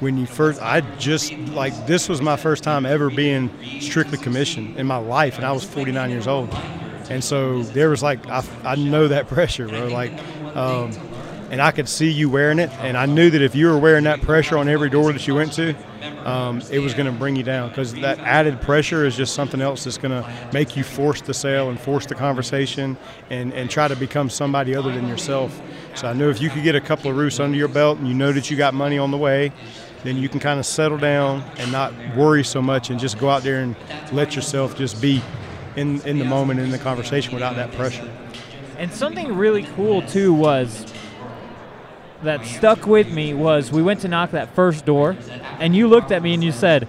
when 0.01 0.17
you 0.17 0.27
first 0.27 0.61
I 0.61 0.81
just 0.97 1.33
like 1.33 1.87
this 1.87 2.09
was 2.09 2.21
my 2.21 2.37
first 2.37 2.65
time 2.65 2.87
ever 2.87 3.11
being 3.11 3.51
strictly 3.81 4.19
commissioned 4.19 4.77
in 4.77 4.87
my 4.87 4.97
life 4.97 5.37
and 5.37 5.45
I 5.45 5.53
was 5.53 5.65
49 5.65 6.11
years 6.11 6.27
old. 6.27 6.53
And 7.11 7.23
so 7.23 7.63
there 7.63 7.91
was 7.91 8.03
like 8.03 8.27
I, 8.29 8.45
I 8.65 8.75
know 8.77 9.09
that 9.09 9.29
pressure 9.29 9.69
bro 9.69 9.89
like 9.89 10.13
um, 10.57 10.93
and 11.51 11.61
I 11.61 11.71
could 11.73 11.89
see 11.89 12.11
you 12.11 12.31
wearing 12.31 12.59
it 12.59 12.71
and 12.81 12.97
I 12.97 13.07
knew 13.07 13.31
that 13.31 13.43
if 13.43 13.55
you 13.55 13.67
were 13.67 13.79
wearing 13.79 14.05
that 14.05 14.23
pressure 14.23 14.57
on 14.57 14.69
every 14.69 14.89
door 14.89 15.13
that 15.13 15.27
you 15.27 15.35
went 15.35 15.53
to 15.55 15.75
um, 16.25 16.63
it 16.71 16.79
was 16.79 16.95
going 16.95 17.07
to 17.07 17.19
bring 17.19 17.37
you 17.37 17.43
down 17.43 17.69
because 17.69 17.93
that 17.95 18.19
added 18.21 18.61
pressure 18.61 19.05
is 19.05 19.17
just 19.17 19.35
something 19.35 19.61
else 19.61 19.85
that's 19.85 19.99
going 19.99 20.23
to 20.23 20.49
make 20.53 20.77
you 20.77 20.85
force 20.85 21.21
the 21.21 21.35
sale 21.35 21.71
and 21.71 21.81
force 21.81 22.07
the 22.07 22.15
conversation 22.15 22.97
and, 23.31 23.53
and 23.53 23.71
try 23.71 23.89
to 23.89 23.97
become 23.97 24.31
somebody 24.31 24.75
other 24.75 24.93
than 24.93 25.09
yourself. 25.09 25.61
So 25.95 26.09
I 26.09 26.13
knew 26.13 26.31
if 26.31 26.41
you 26.41 26.51
could 26.51 26.63
get 26.63 26.75
a 26.75 26.81
couple 26.81 27.11
of 27.11 27.17
roofs 27.17 27.41
under 27.41 27.57
your 27.57 27.69
belt 27.69 27.99
and 27.99 28.07
you 28.07 28.15
know 28.15 28.33
that 28.33 28.51
you 28.51 28.57
got 28.57 28.75
money 28.75 28.99
on 28.99 29.11
the 29.11 29.19
way 29.19 29.53
then 30.03 30.17
you 30.17 30.29
can 30.29 30.41
kind 30.41 30.59
of 30.59 30.67
settle 30.67 30.99
down 30.99 31.43
and 31.59 31.71
not 31.71 31.93
worry 32.17 32.45
so 32.45 32.63
much 32.63 32.91
and 32.91 32.99
just 32.99 33.19
go 33.19 33.29
out 33.29 33.43
there 33.43 33.61
and 33.61 33.77
let 34.13 34.35
yourself 34.35 34.77
just 34.77 35.01
be 35.01 35.23
in, 35.77 36.01
in 36.03 36.19
the 36.19 36.25
moment 36.25 36.61
in 36.61 36.71
the 36.71 36.79
conversation 36.79 37.35
without 37.35 37.57
that 37.57 37.73
pressure. 37.73 38.11
And 38.79 38.93
something 38.93 39.37
really 39.37 39.65
cool 39.77 40.03
too 40.03 40.33
was 40.33 40.91
that 42.23 42.45
stuck 42.45 42.87
with 42.87 43.11
me 43.11 43.35
was 43.35 43.71
we 43.73 43.83
went 43.83 44.01
to 44.01 44.09
knock 44.09 44.31
that 44.33 44.55
first 44.55 44.85
door 44.85 45.17
and 45.59 45.75
you 45.75 45.89
looked 45.89 46.13
at 46.13 46.23
me 46.23 46.35
and 46.35 46.43
you 46.43 46.53
said, 46.53 46.89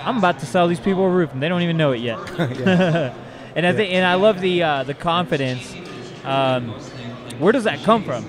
I'm 0.00 0.18
about 0.18 0.40
to 0.40 0.46
sell 0.46 0.68
these 0.68 0.80
people 0.80 1.04
a 1.04 1.10
roof 1.10 1.32
and 1.32 1.42
they 1.42 1.48
don't 1.48 1.62
even 1.62 1.76
know 1.76 1.92
it 1.92 2.00
yet. 2.00 2.18
and 2.38 3.66
I 3.66 3.72
think 3.72 3.92
and 3.92 4.04
I 4.04 4.14
love 4.14 4.40
the 4.40 4.62
uh, 4.62 4.82
the 4.84 4.94
confidence. 4.94 5.74
Um, 6.24 6.70
where 7.38 7.52
does 7.52 7.64
that 7.64 7.82
come 7.82 8.04
from? 8.04 8.24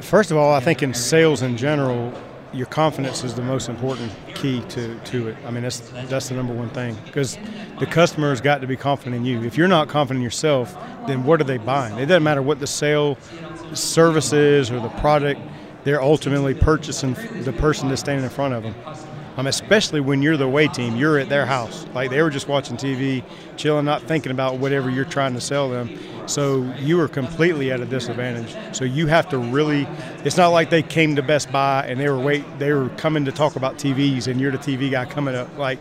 First 0.00 0.30
of 0.30 0.36
all, 0.36 0.52
I 0.52 0.60
think 0.60 0.82
in 0.82 0.92
sales 0.94 1.42
in 1.42 1.56
general, 1.56 2.12
your 2.52 2.66
confidence 2.66 3.22
is 3.24 3.34
the 3.34 3.42
most 3.42 3.68
important 3.68 4.12
key 4.34 4.62
to, 4.70 4.98
to 4.98 5.28
it. 5.28 5.36
I 5.46 5.50
mean, 5.50 5.62
that's 5.62 5.80
that's 6.08 6.28
the 6.28 6.34
number 6.34 6.52
one 6.52 6.70
thing 6.70 6.96
because 7.04 7.38
the 7.78 7.86
customer's 7.86 8.40
got 8.40 8.60
to 8.60 8.66
be 8.66 8.76
confident 8.76 9.16
in 9.16 9.24
you. 9.24 9.42
If 9.42 9.56
you're 9.56 9.68
not 9.68 9.88
confident 9.88 10.18
in 10.18 10.24
yourself, 10.24 10.76
then 11.06 11.24
what 11.24 11.40
are 11.40 11.44
they 11.44 11.58
buying? 11.58 11.98
It 11.98 12.06
doesn't 12.06 12.22
matter 12.22 12.42
what 12.42 12.58
the 12.60 12.66
sale 12.66 13.16
service 13.74 14.32
is 14.32 14.70
or 14.70 14.80
the 14.80 14.88
product. 14.88 15.40
They're 15.84 16.02
ultimately 16.02 16.54
purchasing 16.54 17.14
the 17.42 17.52
person 17.52 17.88
that's 17.88 18.02
standing 18.02 18.24
in 18.24 18.30
front 18.30 18.54
of 18.54 18.62
them. 18.62 18.74
Um, 19.40 19.46
especially 19.46 20.00
when 20.00 20.20
you're 20.20 20.36
the 20.36 20.44
away 20.44 20.68
team. 20.68 20.96
You're 20.96 21.18
at 21.18 21.30
their 21.30 21.46
house. 21.46 21.86
Like 21.94 22.10
they 22.10 22.20
were 22.20 22.28
just 22.28 22.46
watching 22.46 22.76
TV, 22.76 23.24
chilling, 23.56 23.86
not 23.86 24.02
thinking 24.02 24.32
about 24.32 24.58
whatever 24.58 24.90
you're 24.90 25.06
trying 25.06 25.32
to 25.32 25.40
sell 25.40 25.70
them. 25.70 25.98
So 26.26 26.70
you 26.78 27.00
are 27.00 27.08
completely 27.08 27.72
at 27.72 27.80
a 27.80 27.86
disadvantage. 27.86 28.54
So 28.76 28.84
you 28.84 29.06
have 29.06 29.30
to 29.30 29.38
really. 29.38 29.88
It's 30.24 30.36
not 30.36 30.48
like 30.48 30.68
they 30.68 30.82
came 30.82 31.16
to 31.16 31.22
Best 31.22 31.50
Buy 31.50 31.86
and 31.86 31.98
they 31.98 32.10
were 32.10 32.18
wait. 32.18 32.44
They 32.58 32.70
were 32.74 32.90
coming 32.90 33.24
to 33.24 33.32
talk 33.32 33.56
about 33.56 33.76
TVs, 33.76 34.26
and 34.26 34.38
you're 34.38 34.52
the 34.52 34.58
TV 34.58 34.90
guy 34.90 35.06
coming 35.06 35.34
up. 35.34 35.56
Like 35.56 35.78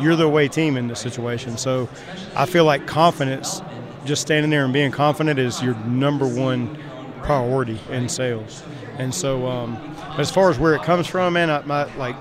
you're 0.00 0.14
the 0.14 0.26
away 0.26 0.46
team 0.46 0.76
in 0.76 0.86
this 0.86 1.00
situation. 1.00 1.58
So 1.58 1.88
I 2.36 2.46
feel 2.46 2.64
like 2.64 2.86
confidence, 2.86 3.60
just 4.04 4.22
standing 4.22 4.52
there 4.52 4.62
and 4.62 4.72
being 4.72 4.92
confident, 4.92 5.40
is 5.40 5.60
your 5.60 5.74
number 5.78 6.28
one 6.28 6.78
priority 7.24 7.80
in 7.90 8.08
sales. 8.08 8.62
And 8.98 9.12
so, 9.12 9.48
um, 9.48 9.76
as 10.16 10.30
far 10.30 10.50
as 10.50 10.58
where 10.58 10.74
it 10.74 10.82
comes 10.82 11.06
from, 11.06 11.32
man, 11.32 11.50
I, 11.50 11.62
my 11.62 11.92
like 11.96 12.16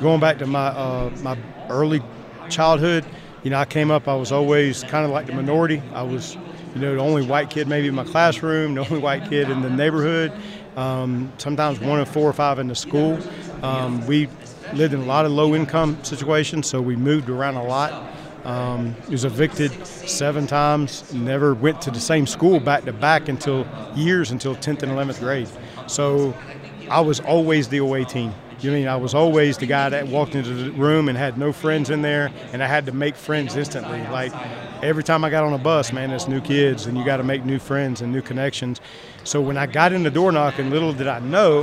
going 0.00 0.20
back 0.20 0.38
to 0.38 0.46
my 0.46 0.68
uh, 0.68 1.10
my 1.22 1.36
early 1.68 2.02
childhood, 2.48 3.04
you 3.42 3.50
know, 3.50 3.58
I 3.58 3.64
came 3.64 3.90
up. 3.90 4.08
I 4.08 4.14
was 4.14 4.32
always 4.32 4.82
kind 4.84 5.04
of 5.04 5.10
like 5.10 5.26
the 5.26 5.32
minority. 5.32 5.82
I 5.92 6.02
was, 6.02 6.36
you 6.74 6.80
know, 6.80 6.94
the 6.94 7.00
only 7.00 7.24
white 7.24 7.50
kid 7.50 7.68
maybe 7.68 7.88
in 7.88 7.94
my 7.94 8.04
classroom, 8.04 8.74
the 8.76 8.84
only 8.84 8.98
white 8.98 9.28
kid 9.28 9.50
in 9.50 9.62
the 9.62 9.70
neighborhood. 9.70 10.32
Um, 10.76 11.32
sometimes 11.38 11.80
one 11.80 11.98
of 11.98 12.08
four 12.08 12.28
or 12.28 12.32
five 12.32 12.58
in 12.58 12.68
the 12.68 12.74
school. 12.74 13.18
Um, 13.62 14.06
we 14.06 14.28
lived 14.74 14.94
in 14.94 15.00
a 15.00 15.04
lot 15.04 15.24
of 15.24 15.32
low 15.32 15.54
income 15.54 16.02
situations, 16.04 16.68
so 16.68 16.80
we 16.80 16.94
moved 16.94 17.28
around 17.28 17.56
a 17.56 17.64
lot. 17.64 18.14
Um, 18.44 18.94
was 19.10 19.24
evicted 19.24 19.86
seven 19.86 20.46
times. 20.46 21.12
Never 21.12 21.54
went 21.54 21.82
to 21.82 21.90
the 21.90 22.00
same 22.00 22.26
school 22.26 22.60
back 22.60 22.84
to 22.84 22.92
back 22.92 23.28
until 23.28 23.66
years 23.94 24.30
until 24.30 24.54
10th 24.54 24.82
and 24.84 24.92
11th 24.92 25.18
grade. 25.18 25.48
So 25.86 26.34
I 26.90 27.00
was 27.00 27.20
always 27.20 27.68
the 27.68 27.78
away 27.78 28.04
team. 28.04 28.32
You 28.60 28.72
mean 28.72 28.88
I 28.88 28.96
was 28.96 29.14
always 29.14 29.56
the 29.56 29.66
guy 29.66 29.88
that 29.88 30.08
walked 30.08 30.34
into 30.34 30.52
the 30.52 30.70
room 30.72 31.08
and 31.08 31.16
had 31.16 31.38
no 31.38 31.52
friends 31.52 31.90
in 31.90 32.02
there, 32.02 32.32
and 32.52 32.62
I 32.62 32.66
had 32.66 32.86
to 32.86 32.92
make 32.92 33.14
friends 33.14 33.54
instantly. 33.54 34.02
Like 34.08 34.32
every 34.82 35.04
time 35.04 35.24
I 35.24 35.30
got 35.30 35.44
on 35.44 35.52
a 35.52 35.58
bus, 35.58 35.92
man, 35.92 36.10
there's 36.10 36.26
new 36.26 36.40
kids, 36.40 36.86
and 36.86 36.98
you 36.98 37.04
got 37.04 37.18
to 37.18 37.22
make 37.22 37.44
new 37.44 37.60
friends 37.60 38.00
and 38.00 38.12
new 38.12 38.22
connections. 38.22 38.80
So 39.22 39.40
when 39.40 39.56
I 39.56 39.66
got 39.66 39.92
in 39.92 40.02
the 40.02 40.10
door 40.10 40.32
knocking, 40.32 40.70
little 40.70 40.92
did 40.92 41.06
I 41.06 41.20
know 41.20 41.62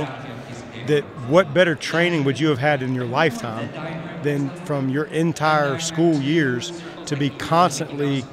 that 0.86 1.02
what 1.28 1.52
better 1.52 1.74
training 1.74 2.24
would 2.24 2.40
you 2.40 2.48
have 2.48 2.58
had 2.58 2.82
in 2.82 2.94
your 2.94 3.06
lifetime 3.06 3.68
than 4.22 4.48
from 4.64 4.88
your 4.88 5.04
entire 5.06 5.78
school 5.78 6.14
years 6.14 6.82
to 7.06 7.16
be 7.16 7.28
constantly 7.30 8.24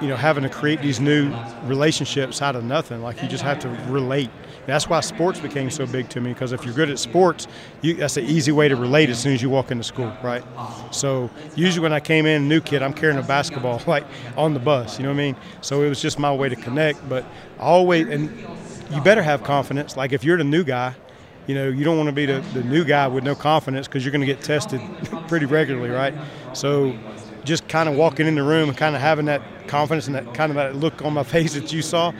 you 0.00 0.08
know 0.08 0.16
having 0.16 0.42
to 0.42 0.48
create 0.48 0.80
these 0.80 0.98
new 0.98 1.34
relationships 1.64 2.40
out 2.42 2.56
of 2.56 2.64
nothing 2.64 3.02
like 3.02 3.22
you 3.22 3.28
just 3.28 3.44
have 3.44 3.58
to 3.58 3.68
relate 3.88 4.30
that's 4.66 4.88
why 4.88 5.00
sports 5.00 5.40
became 5.40 5.70
so 5.70 5.86
big 5.86 6.08
to 6.10 6.20
me 6.20 6.32
because 6.32 6.52
if 6.52 6.64
you're 6.64 6.74
good 6.74 6.90
at 6.90 6.98
sports, 6.98 7.46
you, 7.82 7.94
that's 7.94 8.16
an 8.16 8.24
easy 8.24 8.52
way 8.52 8.68
to 8.68 8.76
relate 8.76 9.10
as 9.10 9.18
soon 9.18 9.34
as 9.34 9.42
you 9.42 9.50
walk 9.50 9.70
into 9.70 9.84
school, 9.84 10.12
right? 10.22 10.42
So 10.90 11.30
usually 11.54 11.82
when 11.82 11.92
I 11.92 12.00
came 12.00 12.26
in, 12.26 12.48
new 12.48 12.60
kid, 12.60 12.82
I'm 12.82 12.94
carrying 12.94 13.18
a 13.18 13.22
basketball 13.22 13.82
like 13.86 14.04
on 14.36 14.54
the 14.54 14.60
bus, 14.60 14.98
you 14.98 15.04
know 15.04 15.10
what 15.10 15.20
I 15.20 15.24
mean? 15.24 15.36
So 15.60 15.82
it 15.82 15.88
was 15.88 16.00
just 16.00 16.18
my 16.18 16.34
way 16.34 16.48
to 16.48 16.56
connect. 16.56 17.06
But 17.08 17.24
always, 17.58 18.08
and 18.08 18.30
you 18.90 19.00
better 19.00 19.22
have 19.22 19.42
confidence. 19.42 19.96
Like 19.96 20.12
if 20.12 20.24
you're 20.24 20.38
the 20.38 20.44
new 20.44 20.64
guy, 20.64 20.94
you 21.46 21.54
know, 21.54 21.68
you 21.68 21.84
don't 21.84 21.96
want 21.98 22.08
to 22.08 22.14
be 22.14 22.26
the, 22.26 22.40
the 22.54 22.62
new 22.62 22.84
guy 22.84 23.06
with 23.06 23.24
no 23.24 23.34
confidence 23.34 23.86
because 23.86 24.04
you're 24.04 24.12
going 24.12 24.20
to 24.20 24.26
get 24.26 24.40
tested 24.40 24.80
pretty 25.28 25.46
regularly, 25.46 25.90
right? 25.90 26.14
So 26.54 26.96
just 27.44 27.68
kind 27.68 27.88
of 27.88 27.94
walking 27.96 28.26
in 28.26 28.34
the 28.34 28.42
room 28.42 28.70
and 28.70 28.78
kind 28.78 28.94
of 28.94 29.02
having 29.02 29.26
that 29.26 29.42
confidence 29.66 30.06
and 30.06 30.16
that 30.16 30.32
kind 30.34 30.50
of 30.50 30.56
that 30.56 30.76
look 30.76 31.04
on 31.04 31.12
my 31.12 31.22
face 31.34 31.54
that 31.54 31.72
you 31.72 31.82
saw, 31.82 32.12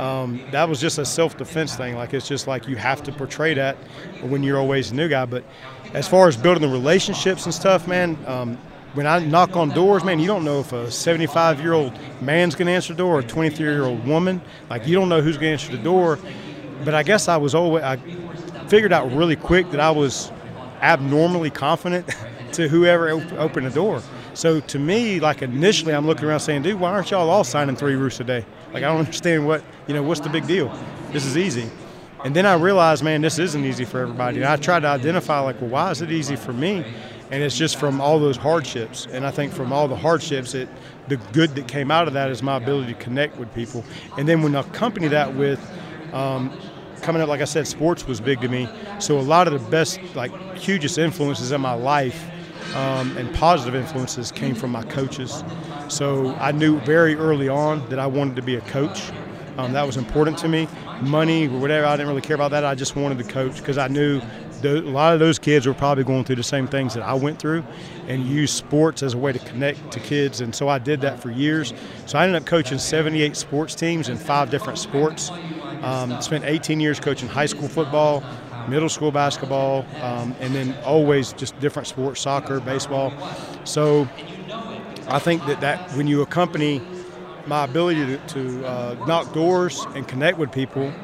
um, 0.00 0.40
that 0.50 0.66
was 0.66 0.80
just 0.80 0.96
a 0.96 1.04
self-defense 1.04 1.76
thing. 1.76 1.94
Like 1.94 2.14
it's 2.14 2.26
just 2.26 2.46
like 2.46 2.66
you 2.66 2.76
have 2.76 3.02
to 3.02 3.12
portray 3.12 3.52
that 3.54 3.76
when 4.22 4.42
you're 4.42 4.58
always 4.58 4.92
a 4.92 4.94
new 4.94 5.08
guy. 5.08 5.26
But 5.26 5.44
as 5.92 6.08
far 6.08 6.26
as 6.26 6.38
building 6.38 6.62
the 6.62 6.72
relationships 6.72 7.44
and 7.44 7.54
stuff, 7.54 7.86
man, 7.86 8.16
um, 8.26 8.56
when 8.94 9.06
I 9.06 9.18
knock 9.18 9.56
on 9.56 9.68
doors, 9.68 10.02
man, 10.02 10.18
you 10.18 10.26
don't 10.26 10.42
know 10.42 10.60
if 10.60 10.72
a 10.72 10.86
75-year-old 10.86 11.92
man's 12.22 12.54
going 12.54 12.66
to 12.66 12.72
answer 12.72 12.94
the 12.94 12.98
door 12.98 13.16
or 13.16 13.20
a 13.20 13.24
23-year-old 13.24 14.06
woman. 14.06 14.40
Like 14.70 14.86
you 14.86 14.94
don't 14.94 15.10
know 15.10 15.20
who's 15.20 15.36
going 15.36 15.56
to 15.56 15.62
answer 15.62 15.76
the 15.76 15.82
door. 15.82 16.18
But 16.82 16.94
I 16.94 17.02
guess 17.02 17.28
I 17.28 17.36
was 17.36 17.54
always 17.54 17.84
I 17.84 17.96
figured 18.68 18.94
out 18.94 19.12
really 19.12 19.36
quick 19.36 19.70
that 19.72 19.80
I 19.80 19.90
was 19.90 20.32
abnormally 20.80 21.50
confident 21.50 22.08
to 22.52 22.68
whoever 22.68 23.10
opened 23.10 23.66
the 23.66 23.70
door. 23.70 24.02
So 24.32 24.60
to 24.60 24.78
me, 24.78 25.20
like 25.20 25.42
initially, 25.42 25.92
I'm 25.92 26.06
looking 26.06 26.24
around 26.24 26.40
saying, 26.40 26.62
"Dude, 26.62 26.80
why 26.80 26.90
aren't 26.90 27.10
y'all 27.10 27.28
all 27.28 27.44
signing 27.44 27.76
three 27.76 27.96
roofs 27.96 28.18
a 28.20 28.24
day?" 28.24 28.46
Like 28.72 28.82
I 28.84 28.88
don't 28.88 28.98
understand 28.98 29.46
what 29.46 29.64
you 29.86 29.94
know. 29.94 30.02
What's 30.02 30.20
the 30.20 30.28
big 30.28 30.46
deal? 30.46 30.72
This 31.12 31.24
is 31.26 31.36
easy. 31.36 31.70
And 32.24 32.36
then 32.36 32.44
I 32.44 32.54
realized, 32.54 33.02
man, 33.02 33.22
this 33.22 33.38
isn't 33.38 33.64
easy 33.64 33.86
for 33.86 34.00
everybody. 34.00 34.36
And 34.38 34.46
I 34.46 34.56
tried 34.56 34.80
to 34.80 34.88
identify, 34.88 35.40
like, 35.40 35.58
well, 35.60 35.70
why 35.70 35.90
is 35.90 36.02
it 36.02 36.12
easy 36.12 36.36
for 36.36 36.52
me? 36.52 36.84
And 37.30 37.42
it's 37.42 37.56
just 37.56 37.76
from 37.76 37.98
all 37.98 38.18
those 38.18 38.36
hardships. 38.36 39.06
And 39.10 39.26
I 39.26 39.30
think 39.30 39.54
from 39.54 39.72
all 39.72 39.88
the 39.88 39.96
hardships, 39.96 40.54
it 40.54 40.68
the 41.08 41.16
good 41.32 41.54
that 41.56 41.66
came 41.66 41.90
out 41.90 42.06
of 42.08 42.14
that 42.14 42.30
is 42.30 42.42
my 42.42 42.56
ability 42.56 42.92
to 42.92 42.98
connect 42.98 43.36
with 43.36 43.52
people. 43.54 43.84
And 44.18 44.28
then 44.28 44.42
when 44.42 44.54
I 44.54 44.60
accompany 44.60 45.08
that 45.08 45.34
with 45.34 45.60
um, 46.12 46.52
coming 47.02 47.22
up, 47.22 47.28
like 47.28 47.40
I 47.40 47.44
said, 47.44 47.66
sports 47.66 48.06
was 48.06 48.20
big 48.20 48.40
to 48.42 48.48
me. 48.48 48.68
So 48.98 49.18
a 49.18 49.22
lot 49.22 49.48
of 49.48 49.52
the 49.52 49.70
best, 49.70 49.98
like, 50.14 50.32
hugest 50.56 50.98
influences 50.98 51.52
in 51.52 51.60
my 51.60 51.72
life 51.72 52.30
um, 52.74 53.16
and 53.16 53.34
positive 53.34 53.74
influences 53.74 54.30
came 54.30 54.54
from 54.54 54.70
my 54.70 54.84
coaches. 54.84 55.42
So 55.90 56.34
I 56.36 56.52
knew 56.52 56.78
very 56.80 57.16
early 57.16 57.48
on 57.48 57.86
that 57.90 57.98
I 57.98 58.06
wanted 58.06 58.36
to 58.36 58.42
be 58.42 58.54
a 58.54 58.60
coach. 58.62 59.10
Um, 59.58 59.72
that 59.72 59.84
was 59.84 59.96
important 59.96 60.38
to 60.38 60.48
me. 60.48 60.68
Money 61.02 61.48
or 61.48 61.58
whatever, 61.58 61.86
I 61.86 61.96
didn't 61.96 62.08
really 62.08 62.20
care 62.22 62.36
about 62.36 62.52
that. 62.52 62.64
I 62.64 62.74
just 62.74 62.94
wanted 62.94 63.18
to 63.18 63.24
coach 63.24 63.56
because 63.56 63.76
I 63.76 63.88
knew 63.88 64.20
a 64.62 64.80
lot 64.80 65.12
of 65.14 65.18
those 65.18 65.38
kids 65.38 65.66
were 65.66 65.74
probably 65.74 66.04
going 66.04 66.24
through 66.24 66.36
the 66.36 66.42
same 66.42 66.66
things 66.68 66.94
that 66.94 67.02
I 67.02 67.14
went 67.14 67.38
through 67.38 67.64
and 68.06 68.24
use 68.24 68.52
sports 68.52 69.02
as 69.02 69.14
a 69.14 69.18
way 69.18 69.32
to 69.32 69.38
connect 69.38 69.90
to 69.92 70.00
kids. 70.00 70.40
And 70.40 70.54
so 70.54 70.68
I 70.68 70.78
did 70.78 71.00
that 71.00 71.20
for 71.20 71.30
years. 71.30 71.72
So 72.06 72.18
I 72.18 72.24
ended 72.24 72.40
up 72.40 72.46
coaching 72.46 72.78
78 72.78 73.36
sports 73.36 73.74
teams 73.74 74.08
in 74.08 74.16
five 74.16 74.50
different 74.50 74.78
sports. 74.78 75.30
Um, 75.82 76.20
spent 76.20 76.44
18 76.44 76.78
years 76.78 77.00
coaching 77.00 77.28
high 77.28 77.46
school 77.46 77.68
football, 77.68 78.22
middle 78.68 78.88
school 78.88 79.10
basketball, 79.10 79.86
um, 80.02 80.34
and 80.40 80.54
then 80.54 80.76
always 80.84 81.32
just 81.32 81.58
different 81.58 81.88
sports, 81.88 82.20
soccer, 82.20 82.60
baseball. 82.60 83.12
So 83.64 84.06
I 85.10 85.18
think 85.18 85.44
that, 85.46 85.60
that 85.60 85.90
when 85.92 86.06
you 86.06 86.22
accompany 86.22 86.80
my 87.46 87.64
ability 87.64 88.06
to, 88.06 88.16
to 88.28 88.66
uh, 88.66 89.06
knock 89.06 89.32
doors 89.32 89.86
and 89.94 90.06
connect 90.06 90.38
with 90.38 90.52
people– 90.52 90.92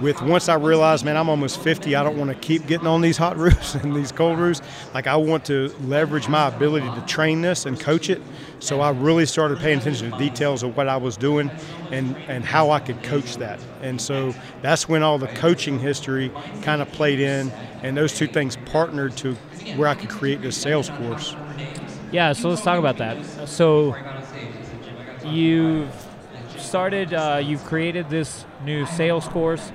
with 0.00 0.20
once 0.22 0.48
I 0.48 0.54
realized, 0.54 1.04
man, 1.04 1.16
I'm 1.16 1.28
almost 1.28 1.60
50, 1.60 1.94
I 1.94 2.02
don't 2.02 2.18
want 2.18 2.30
to 2.30 2.36
keep 2.36 2.66
getting 2.66 2.86
on 2.86 3.00
these 3.00 3.16
hot 3.24 3.36
roofs 3.36 3.74
and 3.74 3.94
these 3.94 4.12
cold 4.12 4.38
roofs. 4.38 4.60
Like, 4.94 5.06
I 5.06 5.16
want 5.16 5.44
to 5.46 5.74
leverage 5.82 6.28
my 6.28 6.48
ability 6.48 6.86
to 6.86 7.00
train 7.06 7.40
this 7.40 7.66
and 7.66 7.78
coach 7.78 8.10
it. 8.10 8.20
So 8.58 8.80
I 8.80 8.90
really 8.90 9.26
started 9.26 9.58
paying 9.58 9.78
attention 9.78 10.10
to 10.10 10.18
details 10.18 10.62
of 10.62 10.76
what 10.76 10.88
I 10.88 10.96
was 10.96 11.16
doing 11.16 11.50
and, 11.90 12.16
and 12.28 12.44
how 12.44 12.70
I 12.70 12.80
could 12.80 13.02
coach 13.02 13.36
that. 13.36 13.60
And 13.82 14.00
so 14.00 14.34
that's 14.62 14.88
when 14.88 15.02
all 15.02 15.18
the 15.18 15.28
coaching 15.28 15.78
history 15.78 16.32
kind 16.62 16.82
of 16.82 16.90
played 16.92 17.20
in, 17.20 17.50
and 17.82 17.96
those 17.96 18.14
two 18.14 18.26
things 18.26 18.56
partnered 18.66 19.16
to 19.18 19.34
where 19.76 19.88
I 19.88 19.94
could 19.94 20.10
create 20.10 20.42
this 20.42 20.56
sales 20.56 20.90
course. 20.90 21.34
Yeah, 22.16 22.32
so 22.32 22.48
let's 22.48 22.62
talk 22.62 22.78
about 22.78 22.96
that. 22.96 23.46
So 23.46 23.94
you've 25.22 25.92
started, 26.56 27.12
uh, 27.12 27.42
you've 27.44 27.62
created 27.66 28.08
this 28.08 28.46
new 28.64 28.86
sales 28.86 29.28
course 29.28 29.70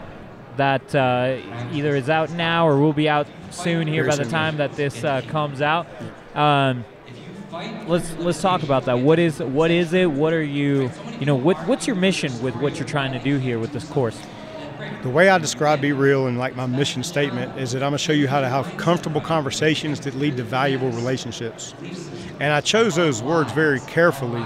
that 0.58 0.96
uh, 0.96 1.38
either 1.72 1.96
is 1.96 2.10
out 2.10 2.32
now 2.32 2.68
or 2.68 2.80
will 2.80 2.94
be 2.94 3.08
out 3.08 3.28
soon 3.52 3.88
here 3.88 4.08
by 4.08 4.16
the 4.16 4.26
time 4.26 4.58
that 4.58 4.74
this 4.74 5.04
uh, 5.04 5.22
comes 5.28 5.62
out. 5.62 5.86
Um, 6.34 6.84
let's 7.86 8.12
let's 8.18 8.42
talk 8.42 8.64
about 8.64 8.86
that. 8.86 8.98
What 8.98 9.20
is 9.20 9.38
what 9.38 9.70
is 9.70 9.94
it? 9.94 10.10
What 10.10 10.34
are 10.34 10.42
you 10.42 10.90
you 11.20 11.28
know 11.28 11.36
what 11.36 11.58
what's 11.68 11.86
your 11.86 11.96
mission 11.96 12.42
with 12.42 12.56
what 12.56 12.80
you're 12.80 12.88
trying 12.88 13.12
to 13.12 13.20
do 13.20 13.38
here 13.38 13.60
with 13.60 13.72
this 13.72 13.88
course? 13.88 14.20
The 15.02 15.10
way 15.10 15.30
I 15.30 15.40
describe 15.40 15.82
Be 15.82 15.94
Real 15.94 16.28
and 16.28 16.38
like 16.38 16.56
my 16.56 16.68
mission 16.68 17.02
statement 17.04 17.58
is 17.58 17.72
that 17.72 17.82
I'm 17.82 17.88
gonna 17.88 17.98
show 17.98 18.14
you 18.14 18.28
how 18.28 18.40
to 18.40 18.48
have 18.48 18.78
comfortable 18.78 19.20
conversations 19.20 20.00
that 20.02 20.14
lead 20.14 20.38
to 20.38 20.44
valuable 20.44 20.92
relationships. 20.92 21.74
And 22.40 22.54
I 22.54 22.62
chose 22.62 22.96
those 22.96 23.24
words 23.24 23.52
very 23.52 23.80
carefully 23.82 24.46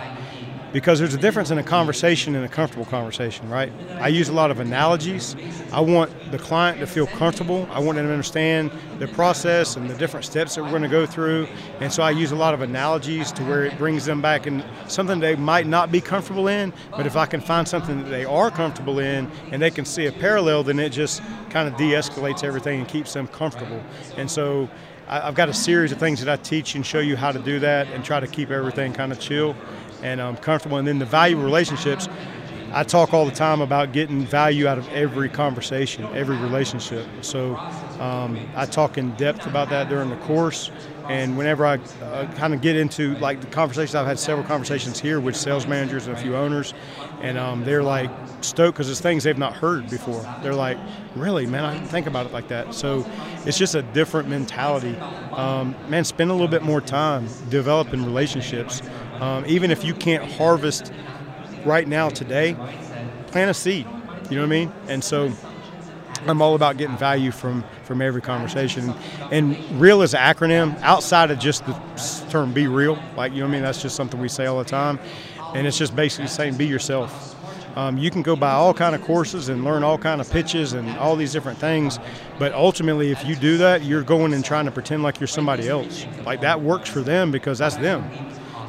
because 0.76 1.00
there's 1.00 1.14
a 1.14 1.18
difference 1.18 1.52
in 1.52 1.58
a 1.58 1.64
conversation 1.64 2.36
and 2.36 2.44
a 2.44 2.50
comfortable 2.50 2.86
conversation, 2.88 3.50
right? 3.50 3.72
I 3.92 4.10
use 4.10 4.28
a 4.28 4.34
lot 4.34 4.52
of 4.52 4.60
analogies. 4.60 5.34
I 5.72 5.80
want 5.80 6.12
the 6.34 6.38
client 6.38 6.80
to 6.80 6.86
feel 6.86 7.08
comfortable. 7.08 7.66
I 7.72 7.80
want 7.80 7.96
them 7.96 8.08
to 8.08 8.12
understand 8.12 8.72
the 9.00 9.08
process 9.08 9.78
and 9.78 9.90
the 9.90 9.94
different 9.94 10.26
steps 10.26 10.56
that 10.56 10.64
we're 10.64 10.72
going 10.72 10.82
to 10.82 10.90
go 10.90 11.06
through. 11.06 11.48
And 11.80 11.94
so 11.94 12.04
I 12.04 12.12
use 12.12 12.34
a 12.34 12.36
lot 12.36 12.54
of 12.54 12.60
analogies 12.60 13.32
to 13.32 13.44
where 13.44 13.64
it 13.64 13.78
brings 13.78 14.04
them 14.04 14.22
back 14.22 14.48
in 14.48 14.66
something 14.90 15.22
they 15.22 15.38
might 15.38 15.66
not 15.66 15.94
be 15.94 16.02
comfortable 16.02 16.50
in, 16.50 16.74
but 16.92 17.08
if 17.08 17.16
I 17.16 17.26
can 17.26 17.40
find 17.40 17.66
something 17.66 18.04
that 18.04 18.10
they 18.10 18.26
are 18.26 18.52
comfortable 18.52 19.00
in 19.00 19.32
and 19.52 19.62
they 19.62 19.72
can 19.72 19.86
see 19.86 20.08
a 20.08 20.12
parallel, 20.12 20.64
then 20.64 20.78
it 20.80 20.90
just 20.90 21.22
kind 21.52 21.70
of 21.70 21.78
de 21.78 21.92
escalates 21.92 22.44
everything 22.44 22.82
and 22.82 22.90
keeps 22.90 23.14
them 23.14 23.30
comfortable. 23.30 23.82
And 24.18 24.30
so 24.30 24.70
I've 25.08 25.36
got 25.36 25.50
a 25.50 25.54
series 25.54 25.92
of 25.92 26.00
things 26.00 26.20
that 26.24 26.40
I 26.40 26.42
teach 26.42 26.74
and 26.74 26.84
show 26.84 27.00
you 27.00 27.16
how 27.16 27.32
to 27.32 27.38
do 27.38 27.60
that 27.60 27.88
and 27.90 28.04
try 28.04 28.20
to 28.20 28.26
keep 28.26 28.50
everything 28.50 28.92
kind 28.92 29.12
of 29.12 29.20
chill 29.20 29.56
and 30.06 30.22
um, 30.22 30.38
comfortable. 30.38 30.78
And 30.78 30.88
then 30.88 31.00
the 31.00 31.06
value 31.06 31.42
relationships, 31.42 32.08
I 32.72 32.84
talk 32.84 33.14
all 33.14 33.26
the 33.26 33.32
time 33.32 33.60
about 33.60 33.92
getting 33.92 34.26
value 34.26 34.68
out 34.68 34.78
of 34.78 34.88
every 34.90 35.30
conversation, 35.30 36.06
every 36.14 36.38
relationship. 36.38 37.08
So 37.22 37.56
um, 38.00 38.38
I 38.56 38.66
talk 38.68 38.98
in 38.98 39.12
depth 39.16 39.48
about 39.48 39.70
that 39.70 39.90
during 39.90 40.10
the 40.10 40.18
course. 40.18 40.72
And 41.10 41.38
whenever 41.38 41.66
I 41.66 41.76
uh, 42.04 42.32
kind 42.34 42.54
of 42.54 42.62
get 42.62 42.76
into 42.76 43.16
like 43.18 43.42
the 43.42 43.48
conversations, 43.48 43.96
I've 43.96 44.08
had 44.08 44.20
several 44.20 44.46
conversations 44.46 45.00
here 45.00 45.20
with 45.20 45.36
sales 45.36 45.68
managers 45.68 46.08
and 46.08 46.18
a 46.18 46.20
few 46.20 46.36
owners, 46.36 46.74
and 47.22 47.38
um, 47.38 47.64
they're 47.64 47.84
like 47.84 48.10
stoked 48.42 48.76
because 48.76 48.90
it's 48.90 49.02
things 49.02 49.24
they've 49.24 49.38
not 49.38 49.54
heard 49.54 49.88
before. 49.90 50.26
They're 50.42 50.56
like, 50.56 50.80
really, 51.16 51.46
man, 51.46 51.64
I 51.64 51.74
didn't 51.76 51.90
think 51.90 52.08
about 52.08 52.26
it 52.26 52.34
like 52.34 52.48
that. 52.48 52.74
So 52.74 53.06
it's 53.46 53.58
just 53.58 53.76
a 53.76 53.84
different 53.84 54.30
mentality. 54.30 54.96
Um, 55.32 55.76
man, 55.90 56.04
spend 56.06 56.32
a 56.32 56.34
little 56.34 56.48
bit 56.48 56.64
more 56.64 56.82
time 56.82 57.28
developing 57.50 58.04
relationships. 58.04 58.82
Um, 59.22 59.46
even 59.48 59.72
if 59.72 59.84
you 59.84 59.94
can't 59.94 60.30
harvest 60.32 60.92
right 61.66 61.88
now 61.88 62.10
today, 62.10 62.56
plant 63.28 63.50
a 63.50 63.54
seed. 63.54 63.88
You 64.30 64.38
know 64.38 64.42
what 64.42 64.48
I 64.48 64.50
mean? 64.50 64.74
And 64.88 65.04
so 65.04 65.32
I'm 66.28 66.42
all 66.42 66.56
about 66.56 66.78
getting 66.78 66.98
value 66.98 67.32
from 67.32 67.64
from 67.84 68.02
every 68.02 68.22
conversation. 68.22 68.94
And 69.32 69.58
real 69.80 70.02
is 70.02 70.14
an 70.14 70.22
acronym 70.22 70.80
outside 70.82 71.32
of 71.32 71.40
just 71.40 71.66
the 71.66 71.74
term 72.30 72.52
be 72.52 72.68
real. 72.68 72.98
Like, 73.16 73.32
you 73.32 73.40
know 73.40 73.46
what 73.46 73.50
I 73.50 73.54
mean? 73.54 73.62
That's 73.62 73.82
just 73.82 73.96
something 73.96 74.20
we 74.20 74.28
say 74.28 74.46
all 74.48 74.58
the 74.58 74.66
time. 74.66 75.00
And 75.54 75.68
it's 75.68 75.78
just 75.78 75.96
basically 75.96 76.28
saying 76.28 76.58
be 76.58 76.66
yourself. 76.66 77.36
Um, 77.76 77.98
you 77.98 78.10
can 78.10 78.22
go 78.22 78.36
buy 78.36 78.52
all 78.52 78.74
kind 78.74 78.96
of 78.96 79.02
courses 79.02 79.50
and 79.50 79.66
learn 79.66 79.84
all 79.84 79.98
kind 79.98 80.22
of 80.22 80.30
pitches 80.30 80.74
and 80.74 80.90
all 80.98 81.18
these 81.18 81.34
different 81.34 81.60
things, 81.60 82.00
but 82.40 82.54
ultimately, 82.54 83.12
if 83.12 83.26
you 83.26 83.36
do 83.36 83.58
that, 83.58 83.84
you're 83.84 84.02
going 84.02 84.34
and 84.34 84.46
trying 84.46 84.64
to 84.64 84.72
pretend 84.72 85.04
like 85.04 85.20
you're 85.20 85.28
somebody 85.28 85.68
else. 85.68 86.06
Like 86.26 86.40
that 86.40 86.62
works 86.62 86.90
for 86.90 87.02
them 87.02 87.32
because 87.32 87.58
that's 87.58 87.76
them. 87.76 88.10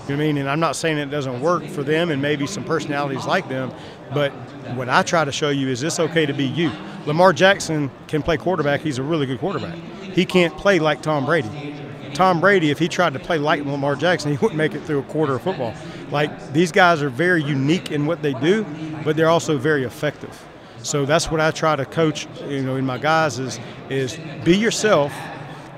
You 0.08 0.16
know 0.16 0.22
I 0.22 0.26
mean? 0.26 0.38
And 0.38 0.48
I'm 0.48 0.60
not 0.60 0.76
saying 0.76 0.98
it 0.98 1.10
doesn't 1.10 1.40
work 1.40 1.64
for 1.64 1.82
them 1.82 2.10
and 2.10 2.22
maybe 2.22 2.46
some 2.46 2.64
personalities 2.64 3.26
like 3.26 3.48
them, 3.48 3.72
but 4.14 4.30
what 4.74 4.88
I 4.88 5.02
try 5.02 5.24
to 5.24 5.32
show 5.32 5.50
you 5.50 5.68
is 5.68 5.82
it's 5.82 5.98
okay 5.98 6.26
to 6.26 6.32
be 6.32 6.44
you. 6.44 6.70
Lamar 7.06 7.32
Jackson 7.32 7.90
can 8.08 8.22
play 8.22 8.36
quarterback. 8.36 8.80
He's 8.80 8.98
a 8.98 9.02
really 9.02 9.26
good 9.26 9.40
quarterback. 9.40 9.76
He 10.02 10.24
can't 10.24 10.56
play 10.56 10.78
like 10.78 11.02
Tom 11.02 11.26
Brady. 11.26 11.74
Tom 12.14 12.40
Brady, 12.40 12.70
if 12.70 12.78
he 12.78 12.88
tried 12.88 13.12
to 13.12 13.18
play 13.18 13.36
like 13.36 13.64
Lamar 13.64 13.94
Jackson, 13.94 14.30
he 14.36 14.38
wouldn't 14.38 14.56
make 14.56 14.74
it 14.74 14.82
through 14.82 15.00
a 15.00 15.04
quarter 15.04 15.34
of 15.34 15.42
football. 15.42 15.74
Like 16.10 16.52
these 16.52 16.72
guys 16.72 17.02
are 17.02 17.10
very 17.10 17.42
unique 17.42 17.90
in 17.90 18.06
what 18.06 18.22
they 18.22 18.32
do, 18.34 18.64
but 19.04 19.16
they're 19.16 19.28
also 19.28 19.58
very 19.58 19.84
effective. 19.84 20.44
So 20.82 21.04
that's 21.04 21.30
what 21.30 21.40
I 21.40 21.50
try 21.50 21.74
to 21.74 21.84
coach, 21.84 22.28
you 22.48 22.62
know, 22.62 22.76
in 22.76 22.86
my 22.86 22.98
guys 22.98 23.38
is 23.38 23.58
is 23.90 24.18
be 24.44 24.56
yourself, 24.56 25.12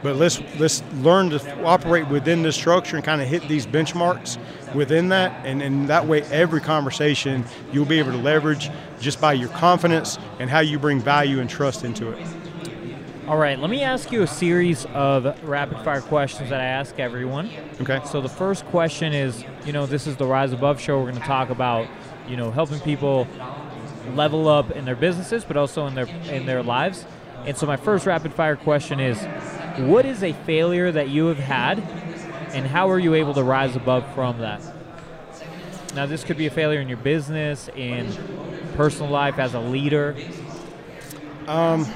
but 0.02 0.17
let's 0.17 0.40
let's 0.59 0.83
learn 0.95 1.31
to 1.31 1.64
operate 1.64 2.09
within 2.09 2.43
this 2.43 2.57
structure 2.57 2.97
and 2.97 3.05
kind 3.05 3.21
of 3.21 3.28
hit 3.28 3.47
these 3.49 3.67
benchmarks 3.67 4.38
within 4.75 5.09
that, 5.09 5.45
and, 5.47 5.62
and 5.62 5.88
that 5.88 6.07
way 6.07 6.23
every 6.25 6.61
conversation 6.61 7.45
you'll 7.73 7.85
be 7.85 7.99
able 7.99 8.12
to 8.12 8.19
leverage 8.19 8.71
just 9.00 9.21
by 9.21 9.33
your 9.33 9.49
confidence 9.50 10.19
and 10.38 10.50
how 10.50 10.61
you 10.61 10.78
bring 10.78 11.00
value 11.00 11.40
and 11.40 11.49
trust 11.49 11.85
into 11.85 12.11
it. 12.11 12.26
All 13.28 13.37
right, 13.37 13.59
let 13.59 13.69
me 13.69 13.83
ask 13.83 14.11
you 14.11 14.23
a 14.23 14.26
series 14.26 14.87
of 14.87 15.47
rapid 15.47 15.78
fire 15.85 16.00
questions 16.00 16.49
that 16.49 16.62
I 16.62 16.64
ask 16.64 16.99
everyone. 16.99 17.50
Okay. 17.78 18.00
So 18.07 18.23
the 18.23 18.28
first 18.28 18.64
question 18.67 19.12
is, 19.12 19.45
you 19.67 19.73
know, 19.75 19.85
this 19.85 20.07
is 20.07 20.17
the 20.17 20.25
Rise 20.25 20.52
Above 20.52 20.81
show. 20.81 20.97
We're 20.99 21.11
going 21.11 21.21
to 21.21 21.28
talk 21.28 21.50
about, 21.50 21.87
you 22.26 22.38
know, 22.38 22.50
helping 22.50 22.81
people 22.81 23.28
level 24.14 24.49
up 24.49 24.71
in 24.71 24.87
their 24.87 24.97
businesses, 24.97 25.45
but 25.45 25.59
also 25.59 25.87
in 25.87 25.95
their 25.95 26.07
in 26.31 26.47
their 26.47 26.62
lives. 26.62 27.05
And 27.45 27.55
so 27.55 27.67
my 27.67 27.76
first 27.76 28.07
rapid 28.07 28.33
fire 28.33 28.57
question 28.57 28.99
is, 28.99 29.19
what 29.87 30.04
is 30.04 30.23
a 30.23 30.32
failure 30.32 30.90
that 30.90 31.08
you 31.08 31.26
have 31.26 31.38
had, 31.38 31.78
and 32.52 32.66
how 32.66 32.90
are 32.90 32.99
you 32.99 33.14
able 33.14 33.35
to 33.35 33.42
rise 33.42 33.76
above 33.76 34.04
from 34.14 34.38
that? 34.38 34.62
Now, 35.94 36.06
this 36.06 36.25
could 36.25 36.37
be 36.37 36.47
a 36.47 36.50
failure 36.50 36.80
in 36.80 36.88
your 36.88 36.99
business, 36.99 37.68
in 37.75 38.12
personal 38.75 39.11
life, 39.11 39.38
as 39.38 39.54
a 39.54 39.61
leader. 39.61 40.16
Um, 41.47 41.87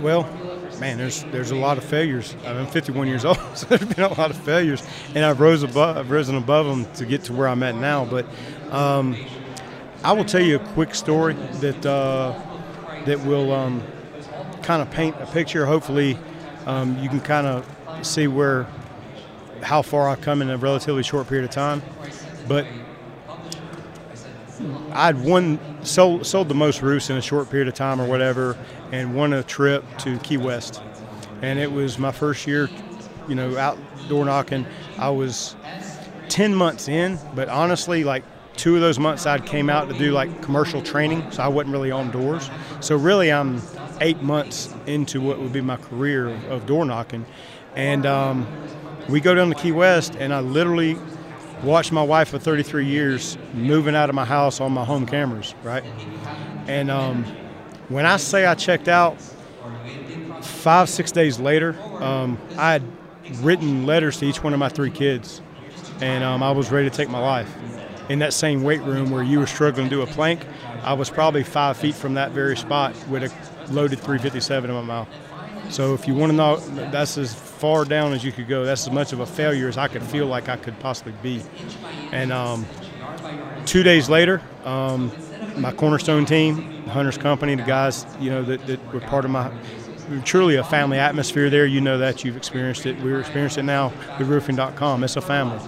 well, 0.00 0.22
man, 0.80 0.96
there's 0.96 1.24
there's 1.24 1.50
a 1.50 1.56
lot 1.56 1.76
of 1.76 1.84
failures. 1.84 2.34
I'm 2.46 2.66
51 2.66 3.08
years 3.08 3.24
old, 3.24 3.38
so 3.54 3.66
there's 3.66 3.84
been 3.94 4.04
a 4.04 4.14
lot 4.14 4.30
of 4.30 4.36
failures, 4.38 4.82
and 5.14 5.24
I've 5.24 5.40
rose 5.40 5.62
above, 5.62 5.96
I've 5.96 6.10
risen 6.10 6.36
above 6.36 6.66
them 6.66 6.92
to 6.94 7.04
get 7.04 7.24
to 7.24 7.32
where 7.32 7.48
I'm 7.48 7.62
at 7.62 7.74
now. 7.74 8.04
But 8.04 8.26
um, 8.70 9.16
I 10.02 10.12
will 10.12 10.24
tell 10.24 10.42
you 10.42 10.56
a 10.56 10.66
quick 10.74 10.94
story 10.94 11.34
that 11.34 11.84
uh, 11.84 12.40
that 13.04 13.20
will 13.20 13.52
um, 13.52 13.82
kind 14.68 14.82
of 14.82 14.90
paint 14.90 15.16
a 15.18 15.24
picture. 15.24 15.64
Hopefully, 15.64 16.18
um, 16.66 16.98
you 16.98 17.08
can 17.08 17.20
kind 17.20 17.46
of 17.46 17.64
see 18.06 18.26
where 18.26 18.66
how 19.62 19.80
far 19.80 20.10
I've 20.10 20.20
come 20.20 20.42
in 20.42 20.50
a 20.50 20.58
relatively 20.58 21.02
short 21.02 21.26
period 21.26 21.46
of 21.46 21.50
time. 21.50 21.80
But 22.46 22.66
I'd 24.92 25.24
won 25.24 25.58
sold 25.86 26.26
sold 26.26 26.50
the 26.50 26.54
most 26.54 26.82
roofs 26.82 27.08
in 27.08 27.16
a 27.16 27.22
short 27.22 27.48
period 27.50 27.66
of 27.66 27.72
time 27.72 27.98
or 27.98 28.06
whatever, 28.06 28.58
and 28.92 29.14
won 29.14 29.32
a 29.32 29.42
trip 29.42 29.84
to 30.00 30.18
Key 30.18 30.36
West, 30.36 30.82
and 31.40 31.58
it 31.58 31.72
was 31.72 31.98
my 31.98 32.12
first 32.12 32.46
year, 32.46 32.68
you 33.26 33.34
know, 33.34 33.56
out 33.56 33.78
door 34.06 34.26
knocking. 34.26 34.66
I 34.98 35.08
was 35.08 35.56
ten 36.28 36.54
months 36.54 36.88
in, 36.88 37.18
but 37.34 37.48
honestly, 37.48 38.04
like 38.04 38.22
two 38.56 38.74
of 38.74 38.82
those 38.82 38.98
months 38.98 39.24
I 39.24 39.38
came 39.38 39.70
out 39.70 39.88
to 39.88 39.96
do 39.96 40.12
like 40.12 40.42
commercial 40.42 40.82
training, 40.82 41.30
so 41.30 41.42
I 41.42 41.48
wasn't 41.48 41.72
really 41.72 41.90
on 41.90 42.10
doors. 42.10 42.50
So 42.80 42.96
really, 42.96 43.32
I'm 43.32 43.62
eight 44.00 44.22
months 44.22 44.74
into 44.86 45.20
what 45.20 45.38
would 45.38 45.52
be 45.52 45.60
my 45.60 45.76
career 45.76 46.28
of, 46.28 46.66
door 46.66 46.84
knocking, 46.84 47.26
and 47.74 48.06
um, 48.06 48.46
we 49.08 49.20
go 49.20 49.34
down 49.34 49.48
to 49.48 49.54
Key 49.54 49.72
West, 49.72 50.14
and 50.18 50.32
I 50.32 50.40
literally 50.40 50.96
watched 51.62 51.92
my 51.92 52.02
wife 52.02 52.28
for 52.28 52.38
33 52.38 52.86
years 52.86 53.36
moving 53.54 53.94
out 53.94 54.08
of 54.08 54.14
my 54.14 54.24
house 54.24 54.60
on 54.60 54.72
my 54.72 54.84
home 54.84 55.06
cameras, 55.06 55.54
right? 55.62 55.84
And 56.66 56.90
um, 56.90 57.24
when 57.88 58.06
I 58.06 58.16
say 58.16 58.46
I 58.46 58.54
checked 58.54 58.88
out, 58.88 59.16
five, 60.42 60.88
six 60.88 61.12
days 61.12 61.38
later, 61.38 61.76
um, 62.02 62.38
I 62.56 62.72
had 62.72 62.82
written 63.40 63.86
letters 63.86 64.18
to 64.18 64.26
each 64.26 64.42
one 64.42 64.52
of 64.52 64.58
my 64.58 64.68
three 64.68 64.90
kids, 64.90 65.40
and 66.00 66.22
um, 66.22 66.42
I 66.42 66.50
was 66.52 66.70
ready 66.70 66.88
to 66.88 66.96
take 66.96 67.08
my 67.08 67.18
life. 67.18 67.54
In 68.08 68.20
that 68.20 68.32
same 68.32 68.62
weight 68.62 68.80
room 68.82 69.10
where 69.10 69.22
you 69.22 69.38
were 69.38 69.46
struggling 69.46 69.88
to 69.88 69.96
do 69.96 70.02
a 70.02 70.06
plank, 70.06 70.40
I 70.82 70.94
was 70.94 71.10
probably 71.10 71.42
five 71.42 71.76
feet 71.76 71.94
from 71.94 72.14
that 72.14 72.30
very 72.30 72.56
spot 72.56 72.94
with 73.08 73.22
a 73.24 73.28
loaded 73.70 73.98
357 73.98 74.70
in 74.70 74.76
my 74.76 74.82
mouth. 74.82 75.08
So 75.70 75.92
if 75.94 76.08
you 76.08 76.14
want 76.14 76.30
to 76.30 76.36
know, 76.36 76.56
that's 76.90 77.18
as 77.18 77.34
far 77.34 77.84
down 77.84 78.12
as 78.12 78.24
you 78.24 78.32
could 78.32 78.48
go. 78.48 78.64
That's 78.64 78.86
as 78.86 78.92
much 78.92 79.12
of 79.12 79.20
a 79.20 79.26
failure 79.26 79.68
as 79.68 79.76
I 79.76 79.88
could 79.88 80.02
feel 80.02 80.26
like 80.26 80.48
I 80.48 80.56
could 80.56 80.78
possibly 80.80 81.12
be. 81.22 81.42
And 82.10 82.32
um, 82.32 82.64
two 83.66 83.82
days 83.82 84.08
later, 84.08 84.40
um, 84.64 85.12
my 85.56 85.72
cornerstone 85.72 86.24
team, 86.24 86.84
Hunter's 86.84 87.18
Company, 87.18 87.54
the 87.54 87.64
guys, 87.64 88.06
you 88.18 88.30
know, 88.30 88.42
that, 88.44 88.66
that 88.66 88.94
were 88.94 89.00
part 89.00 89.24
of 89.24 89.30
my 89.30 89.50
truly 90.24 90.56
a 90.56 90.64
family 90.64 90.98
atmosphere 90.98 91.50
there. 91.50 91.66
You 91.66 91.82
know 91.82 91.98
that 91.98 92.24
you've 92.24 92.36
experienced 92.36 92.86
it. 92.86 92.98
We're 93.00 93.20
experiencing 93.20 93.64
it 93.64 93.66
now 93.66 93.92
with 94.18 94.28
roofing.com. 94.28 95.04
It's 95.04 95.16
a 95.16 95.20
family. 95.20 95.60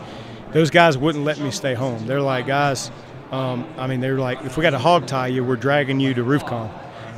Those 0.52 0.70
guys 0.70 0.96
wouldn't 0.96 1.24
let 1.24 1.38
me 1.38 1.50
stay 1.50 1.74
home. 1.74 2.06
They're 2.06 2.22
like, 2.22 2.46
guys, 2.46 2.90
um, 3.30 3.68
I 3.76 3.86
mean, 3.86 4.00
they're 4.00 4.18
like, 4.18 4.42
if 4.44 4.56
we 4.56 4.62
got 4.62 4.70
to 4.70 4.78
hog 4.78 5.06
tie 5.06 5.28
you, 5.28 5.44
we're 5.44 5.56
dragging 5.56 6.00
you 6.00 6.14
to 6.14 6.24
RoofCon 6.24 6.70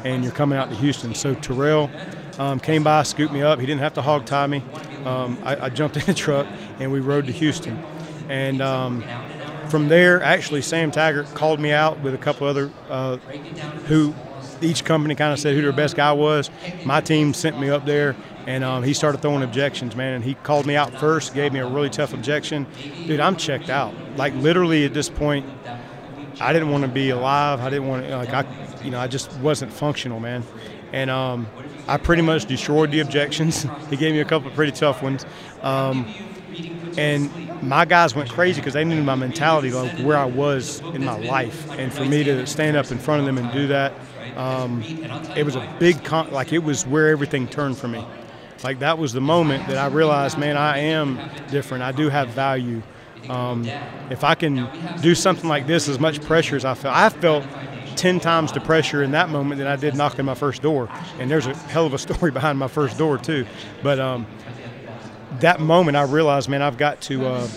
and 0.05 0.23
you're 0.23 0.33
coming 0.33 0.59
out 0.59 0.71
to 0.71 0.77
Houston. 0.77 1.15
So 1.15 1.35
Terrell 1.35 1.91
um, 2.39 2.61
came 2.61 2.83
by, 2.83 3.03
scooped 3.03 3.33
me 3.33 3.43
up. 3.43 3.61
He 3.61 3.67
didn't 3.67 3.81
have 3.81 3.95
to 3.95 4.03
hog 4.03 4.25
tie 4.25 4.47
me. 4.47 4.63
Um, 5.05 5.39
I, 5.45 5.67
I, 5.67 5.69
jumped 5.69 5.97
in 5.99 6.07
the 6.07 6.15
truck 6.15 6.47
and 6.79 6.93
we 6.93 7.01
rode 7.01 7.27
to 7.27 7.33
Houston. 7.33 7.83
And 8.29 8.63
um, 8.63 9.05
from 9.69 9.89
there, 9.89 10.23
actually, 10.23 10.63
Sam 10.63 10.91
Taggart 10.91 11.27
called 11.35 11.61
me 11.61 11.73
out 11.73 12.01
with 12.01 12.15
a 12.15 12.19
couple 12.19 12.47
other 12.47 12.71
uh, 12.89 13.17
who 13.87 14.15
each 14.61 14.85
company 14.85 15.15
kind 15.15 15.33
of 15.33 15.39
said 15.39 15.55
who 15.55 15.63
their 15.63 15.73
best 15.73 15.97
guy 15.97 16.13
was. 16.13 16.51
My 16.85 17.01
team 17.01 17.35
sent 17.35 17.59
me 17.59 17.69
up 17.69 17.85
there, 17.85 18.15
and 18.47 18.63
um, 18.65 18.83
he 18.83 18.95
started 18.95 19.21
throwing 19.21 19.43
objections, 19.43 19.97
man. 19.97 20.15
And 20.15 20.25
he 20.25 20.35
called 20.35 20.67
me 20.67 20.77
out 20.77 20.95
first, 20.95 21.35
gave 21.35 21.53
me 21.53 21.61
a 21.61 21.67
really 21.67 21.91
tough 21.91 22.15
objection. 22.15 22.67
Dude, 23.07 23.21
I'm 23.21 23.37
checked 23.37 23.71
out. 23.71 23.95
Like 24.17 24.35
literally 24.37 24.85
at 24.85 24.95
this 24.95 25.09
point, 25.09 25.47
I 26.41 26.53
didn't 26.53 26.71
want 26.71 26.83
to 26.83 26.89
be 26.89 27.11
alive. 27.11 27.61
I 27.61 27.71
didn't 27.71 27.89
want 27.89 28.07
to 28.07 28.17
like 28.17 28.31
I, 28.31 28.43
you 28.85 28.91
know, 28.91 29.01
I 29.01 29.07
just 29.07 29.33
wasn't 29.37 29.73
functional, 29.73 30.21
man. 30.21 30.45
And 30.93 31.11
um, 31.11 31.47
I 31.89 31.97
pretty 31.97 32.23
much 32.23 32.47
destroyed 32.47 32.91
the 32.91 33.01
objections. 33.01 33.67
he 33.91 33.97
gave 33.97 34.13
me 34.13 34.21
a 34.21 34.25
couple 34.25 34.49
of 34.49 34.55
pretty 34.55 34.73
tough 34.73 35.03
ones. 35.03 35.25
Um, 35.63 36.07
and 36.99 37.63
my 37.63 37.85
guys 37.85 38.15
went 38.15 38.31
crazy 38.31 38.61
because 38.61 38.75
they 38.75 38.85
knew 38.85 39.03
my 39.03 39.15
mentality, 39.15 39.71
like 39.71 39.99
where 40.01 40.17
I 40.17 40.27
was 40.27 40.81
in 40.81 41.05
my 41.05 41.19
life. 41.19 41.71
And 41.79 41.93
for 41.93 42.05
me 42.05 42.23
to 42.25 42.47
stand 42.47 42.77
up 42.77 42.91
in 42.91 42.99
front 42.99 43.21
of 43.21 43.27
them 43.27 43.39
and 43.39 43.51
do 43.53 43.67
that, 43.69 43.95
um, 44.37 44.83
it 45.37 45.45
was 45.45 45.57
a 45.57 45.77
big, 45.79 46.05
con- 46.05 46.31
like 46.31 46.53
it 46.53 46.59
was 46.61 46.87
where 46.87 47.09
everything 47.09 47.49
turned 47.49 47.79
for 47.79 47.89
me. 47.89 48.05
Like 48.63 48.79
that 48.81 48.99
was 48.99 49.13
the 49.13 49.21
moment 49.21 49.67
that 49.69 49.79
I 49.79 49.87
realized, 49.87 50.39
man, 50.39 50.57
I 50.57 50.79
am 50.79 51.19
different. 51.51 51.83
I 51.83 51.93
do 51.93 52.09
have 52.09 52.29
value. 52.29 52.83
Um, 53.29 53.65
if 54.11 54.25
I 54.25 54.35
can 54.35 54.69
do 55.01 55.15
something 55.15 55.49
like 55.49 55.67
this, 55.67 55.89
as 55.89 55.99
much 55.99 56.21
pressure 56.23 56.57
as 56.57 56.65
I 56.65 56.75
felt, 56.75 56.95
I 56.95 57.09
felt 57.09 57.45
10 57.97 58.21
times 58.21 58.53
the 58.53 58.61
pressure 58.61 59.03
in 59.03 59.13
that 59.13 59.31
moment 59.31 59.59
than 59.59 59.67
I 59.67 59.77
did 59.77 59.95
knocking 59.95 60.25
my 60.25 60.35
first 60.35 60.63
door. 60.63 60.89
And 61.19 61.31
there's 61.31 61.47
a 61.47 61.55
hell 61.55 61.87
of 61.87 61.95
a 61.95 61.99
story 62.07 62.31
behind 62.31 62.59
my 62.59 62.69
first 62.69 62.99
door, 62.99 63.19
too. 63.19 63.47
But 63.83 63.99
um, 64.01 64.27
that 65.41 65.61
moment, 65.61 65.97
I 65.97 66.03
realized, 66.03 66.49
man, 66.49 66.63
I've 66.63 66.79
got 66.79 67.01
to. 67.03 67.27
Uh, 67.27 67.49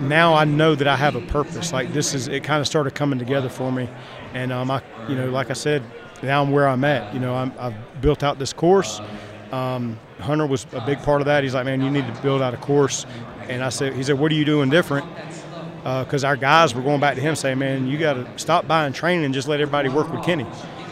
now 0.00 0.34
I 0.34 0.44
know 0.44 0.74
that 0.74 0.86
I 0.86 0.96
have 0.96 1.16
a 1.16 1.20
purpose. 1.20 1.72
Like 1.72 1.92
this 1.92 2.14
is 2.14 2.28
it 2.28 2.44
kind 2.44 2.60
of 2.60 2.66
started 2.66 2.94
coming 2.94 3.18
together 3.18 3.48
for 3.48 3.72
me, 3.72 3.88
and 4.32 4.52
um, 4.52 4.70
I 4.70 4.82
you 5.08 5.16
know 5.16 5.28
like 5.30 5.50
I 5.50 5.54
said, 5.54 5.82
now 6.22 6.42
I'm 6.42 6.52
where 6.52 6.68
I'm 6.68 6.84
at. 6.84 7.12
You 7.12 7.20
know 7.20 7.34
I'm, 7.34 7.52
I've 7.58 7.74
built 8.00 8.22
out 8.22 8.38
this 8.38 8.52
course. 8.52 9.00
Um, 9.50 9.98
Hunter 10.20 10.46
was 10.46 10.66
a 10.72 10.80
big 10.80 11.02
part 11.02 11.20
of 11.20 11.26
that. 11.26 11.42
He's 11.42 11.54
like, 11.54 11.64
man, 11.64 11.82
you 11.82 11.90
need 11.90 12.06
to 12.06 12.22
build 12.22 12.40
out 12.40 12.54
a 12.54 12.56
course, 12.56 13.06
and 13.48 13.62
I 13.62 13.68
said, 13.68 13.92
he 13.94 14.02
said, 14.02 14.18
what 14.18 14.32
are 14.32 14.34
you 14.34 14.44
doing 14.44 14.70
different? 14.70 15.06
Because 15.82 16.24
uh, 16.24 16.28
our 16.28 16.36
guys 16.36 16.74
were 16.74 16.82
going 16.82 17.00
back 17.00 17.16
to 17.16 17.20
him 17.20 17.34
saying, 17.34 17.58
man, 17.58 17.86
you 17.86 17.98
got 17.98 18.14
to 18.14 18.38
stop 18.38 18.68
buying 18.68 18.92
training 18.92 19.24
and 19.24 19.34
just 19.34 19.48
let 19.48 19.60
everybody 19.60 19.88
work 19.88 20.10
with 20.12 20.22
Kenny. 20.24 20.46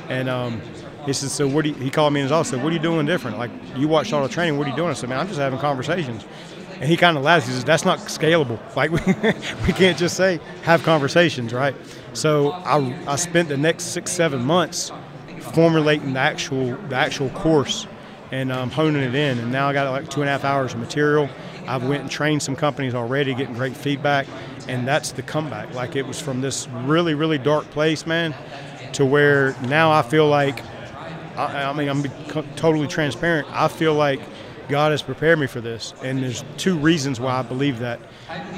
And 0.09 0.29
um, 0.29 0.61
he 1.07 1.13
said, 1.13 1.31
so 1.31 1.47
what 1.47 1.63
do 1.63 1.71
you, 1.71 1.77
he 1.77 1.91
called 1.91 2.13
me 2.13 2.21
in 2.21 2.25
his 2.25 2.33
office 2.33 2.51
said, 2.51 2.63
what 2.63 2.71
are 2.71 2.77
you 2.77 2.83
doing 2.83 3.07
different? 3.07 3.39
Like 3.39 3.53
you 3.77 3.87
watched 3.87 4.13
all 4.13 4.23
the 4.23 4.29
training, 4.29 4.59
what 4.59 4.67
are 4.67 4.71
you 4.71 4.77
doing? 4.77 4.91
I 4.91 4.95
said, 4.95 5.09
man, 5.09 5.21
I'm 5.21 5.29
just 5.29 5.39
having 5.39 5.61
conversations. 5.61 6.25
And 6.81 6.89
he 6.89 6.97
kind 6.97 7.19
of 7.19 7.23
laughs. 7.23 7.47
He 7.47 7.53
says, 7.53 7.63
"That's 7.63 7.85
not 7.85 7.99
scalable. 7.99 8.59
Like 8.75 8.91
we, 8.91 9.01
we 9.67 9.73
can't 9.75 9.99
just 9.99 10.17
say 10.17 10.41
have 10.63 10.83
conversations, 10.83 11.53
right?" 11.53 11.77
So 12.15 12.53
I, 12.53 12.97
I 13.07 13.17
spent 13.17 13.51
the 13.51 13.59
next 13.59 13.85
six 13.85 14.11
seven 14.11 14.43
months 14.43 14.91
formulating 15.53 16.15
the 16.15 16.21
actual 16.21 16.77
the 16.89 16.97
actual 16.97 17.29
course 17.31 17.87
and 18.33 18.51
um, 18.51 18.71
honing 18.71 19.03
it 19.03 19.15
in. 19.15 19.39
And 19.39 19.53
now 19.53 19.69
I 19.69 19.75
got 19.75 19.91
like 19.91 20.09
two 20.09 20.23
and 20.23 20.29
a 20.31 20.33
half 20.33 20.45
hours 20.45 20.73
of 20.73 20.81
material. 20.81 21.29
I've 21.67 21.85
went 21.85 22.01
and 22.01 22.11
trained 22.11 22.43
some 22.43 22.57
companies 22.57 22.95
already, 22.95 23.35
getting 23.35 23.55
great 23.55 23.77
feedback, 23.77 24.27
and 24.71 24.87
that's 24.87 25.13
the 25.13 25.23
comeback. 25.23 25.75
Like 25.75 25.97
it 25.97 26.07
was 26.07 26.21
from 26.21 26.41
this 26.41 26.69
really 26.69 27.15
really 27.15 27.39
dark 27.39 27.69
place, 27.71 28.07
man, 28.07 28.35
to 28.93 29.05
where 29.05 29.55
now 29.63 29.93
I 29.93 30.03
feel 30.03 30.29
like. 30.29 30.63
I, 31.37 31.71
I 31.71 31.73
mean, 31.73 31.89
I'm 31.89 32.03
totally 32.57 32.87
transparent. 32.87 33.49
I 33.51 33.69
feel 33.69 33.95
like 33.95 34.21
God 34.69 34.93
has 34.93 35.01
prepared 35.01 35.39
me 35.39 35.47
for 35.47 35.61
this. 35.61 35.95
And 36.03 36.23
there's 36.23 36.45
two 36.59 36.77
reasons 36.77 37.19
why 37.19 37.39
I 37.39 37.43
believe 37.43 37.79
that. 37.79 37.99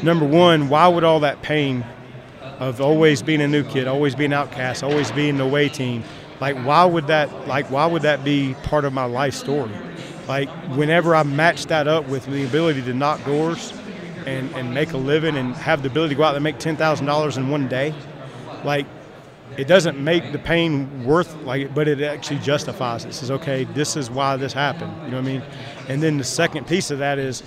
Number 0.03 0.27
one, 0.27 0.68
why 0.68 0.88
would 0.88 1.05
all 1.05 1.20
that 1.20 1.42
pain 1.42 1.85
of 2.59 2.81
always 2.81 3.22
being 3.22 3.40
a 3.40 3.48
new 3.48 3.62
kid, 3.62 3.87
always 3.87 4.14
being 4.14 4.33
outcast, 4.33 4.83
always 4.83 5.11
being 5.12 5.37
the 5.37 5.44
away 5.44 5.68
team, 5.68 6.03
like 6.40 6.57
why 6.59 6.85
would 6.85 7.07
that 7.07 7.46
like 7.46 7.70
why 7.70 7.87
would 7.87 8.03
that 8.03 8.25
be 8.25 8.55
part 8.62 8.85
of 8.85 8.92
my 8.92 9.05
life 9.05 9.35
story? 9.35 9.72
Like 10.29 10.48
whenever 10.77 11.14
I 11.14 11.22
match 11.22 11.66
that 11.66 11.88
up 11.88 12.09
with 12.09 12.27
the 12.27 12.44
ability 12.44 12.83
to 12.83 12.94
knock 12.94 13.25
doors 13.25 13.72
and, 14.27 14.55
and 14.55 14.73
make 14.73 14.93
a 14.93 14.97
living 14.97 15.37
and 15.37 15.55
have 15.55 15.83
the 15.83 15.89
ability 15.89 16.15
to 16.15 16.19
go 16.19 16.25
out 16.25 16.35
and 16.35 16.45
make 16.45 16.59
ten 16.59 16.77
thousand 16.77 17.07
dollars 17.07 17.37
in 17.37 17.49
one 17.51 17.69
day, 17.69 17.95
like 18.65 18.87
it 19.57 19.67
doesn't 19.67 20.03
make 20.03 20.33
the 20.33 20.39
pain 20.39 21.05
worth 21.05 21.35
like 21.43 21.75
but 21.75 21.87
it 21.87 22.01
actually 22.01 22.39
justifies 22.41 23.05
it. 23.05 23.09
it 23.09 23.13
says 23.13 23.31
okay 23.31 23.65
this 23.65 23.97
is 23.97 24.11
why 24.11 24.37
this 24.37 24.53
happened. 24.53 24.93
You 25.05 25.11
know 25.11 25.19
what 25.19 25.29
i 25.29 25.33
mean? 25.33 25.43
And 25.89 26.03
then 26.03 26.17
the 26.19 26.25
second 26.25 26.67
piece 26.67 26.91
of 26.91 26.99
that 26.99 27.19
is 27.19 27.43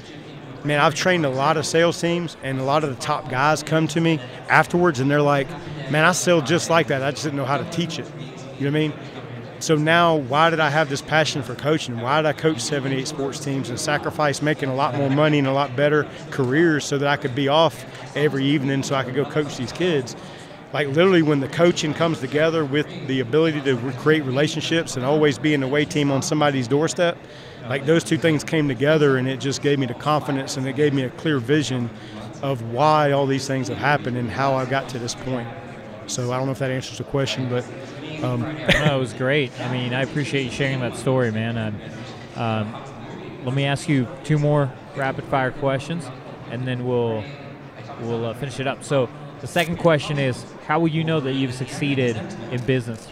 man 0.64 0.80
i've 0.80 0.96
trained 0.96 1.26
a 1.26 1.30
lot 1.30 1.58
of 1.58 1.66
sales 1.66 2.00
teams 2.00 2.38
and 2.44 2.60
a 2.60 2.64
lot 2.64 2.84
of 2.84 2.90
the 2.90 3.02
top 3.02 3.30
guys 3.30 3.62
come 3.62 3.88
to 3.88 4.02
me 4.02 4.20
afterwards 4.50 5.00
and 5.00 5.10
they're 5.10 5.22
like 5.22 5.48
man 5.92 6.04
i 6.06 6.12
sell 6.12 6.42
just 6.42 6.70
like 6.70 6.88
that. 6.88 7.02
I 7.04 7.12
just 7.12 7.24
didn't 7.24 7.38
know 7.38 7.46
how 7.46 7.58
to 7.58 7.70
teach 7.72 8.00
it. 8.00 8.06
You 8.60 8.70
know 8.70 8.72
what 8.72 8.86
i 8.86 8.88
mean 8.88 8.94
so 9.60 9.76
now 9.76 10.16
why 10.16 10.50
did 10.50 10.60
i 10.60 10.70
have 10.70 10.90
this 10.90 11.02
passion 11.02 11.42
for 11.42 11.56
coaching 11.56 12.00
why 12.00 12.22
did 12.22 12.28
i 12.28 12.34
coach 12.34 12.60
78 12.60 13.08
sports 13.08 13.40
teams 13.40 13.70
and 13.70 13.80
sacrifice 13.80 14.42
making 14.42 14.70
a 14.70 14.76
lot 14.76 14.96
more 14.96 15.10
money 15.10 15.40
and 15.40 15.48
a 15.48 15.54
lot 15.54 15.76
better 15.76 16.08
careers 16.32 16.86
so 16.86 16.98
that 16.98 17.08
i 17.08 17.16
could 17.16 17.36
be 17.36 17.48
off 17.48 17.86
every 18.16 18.46
evening 18.46 18.84
so 18.84 18.96
i 18.96 19.04
could 19.04 19.16
go 19.16 19.26
coach 19.26 19.58
these 19.58 19.72
kids 19.72 20.16
like 20.76 20.90
literally 20.90 21.22
when 21.22 21.40
the 21.40 21.48
coaching 21.48 21.94
comes 21.94 22.20
together 22.20 22.66
with 22.66 22.86
the 23.08 23.22
ability 23.22 23.62
to 23.62 23.78
create 23.94 24.26
relationships 24.26 24.98
and 24.98 25.06
always 25.06 25.38
be 25.40 25.54
an 25.54 25.64
away 25.64 25.86
team 25.86 26.12
on 26.12 26.22
somebody's 26.22 26.68
doorstep, 26.68 27.18
like 27.70 27.86
those 27.86 28.04
two 28.04 28.18
things 28.18 28.44
came 28.44 28.68
together 28.68 29.16
and 29.16 29.26
it 29.26 29.40
just 29.40 29.62
gave 29.62 29.80
me 29.80 29.86
the 29.86 29.94
confidence 29.94 30.58
and 30.58 30.68
it 30.68 30.76
gave 30.76 30.94
me 30.94 31.04
a 31.04 31.10
clear 31.12 31.40
vision 31.40 31.90
of 32.42 32.62
why 32.74 33.14
all 33.14 33.26
these 33.26 33.48
things 33.48 33.70
have 33.70 33.78
happened 33.78 34.18
and 34.18 34.30
how 34.30 34.54
I 34.54 34.66
got 34.66 34.90
to 34.90 35.00
this 35.00 35.16
point. 35.16 35.48
So 36.08 36.34
I 36.34 36.38
don't 36.38 36.46
know 36.46 36.52
if 36.52 36.60
that 36.60 36.72
answers 36.72 36.98
the 36.98 37.06
question, 37.06 37.48
but 37.48 37.66
um. 38.24 38.42
no, 38.42 38.96
it 38.96 39.00
was 39.00 39.14
great. 39.14 39.52
I 39.60 39.72
mean, 39.72 39.94
I 39.94 40.02
appreciate 40.02 40.44
you 40.44 40.52
sharing 40.52 40.80
that 40.80 40.96
story, 40.96 41.32
man. 41.32 41.58
And 41.58 41.82
um, 42.36 42.84
let 43.46 43.54
me 43.54 43.66
ask 43.66 43.88
you 43.88 44.08
two 44.24 44.38
more 44.38 44.72
rapid 44.96 45.26
fire 45.26 45.52
questions, 45.52 46.08
and 46.50 46.68
then 46.68 46.86
we'll 46.86 47.24
we'll 48.02 48.26
uh, 48.26 48.34
finish 48.34 48.60
it 48.60 48.68
up. 48.68 48.84
So 48.84 49.10
the 49.42 49.48
second 49.48 49.78
question 49.78 50.18
is 50.18 50.46
how 50.66 50.80
will 50.80 50.88
you 50.88 51.04
know 51.04 51.20
that 51.20 51.34
you've 51.34 51.54
succeeded 51.54 52.18
in 52.52 52.62
business? 52.66 53.08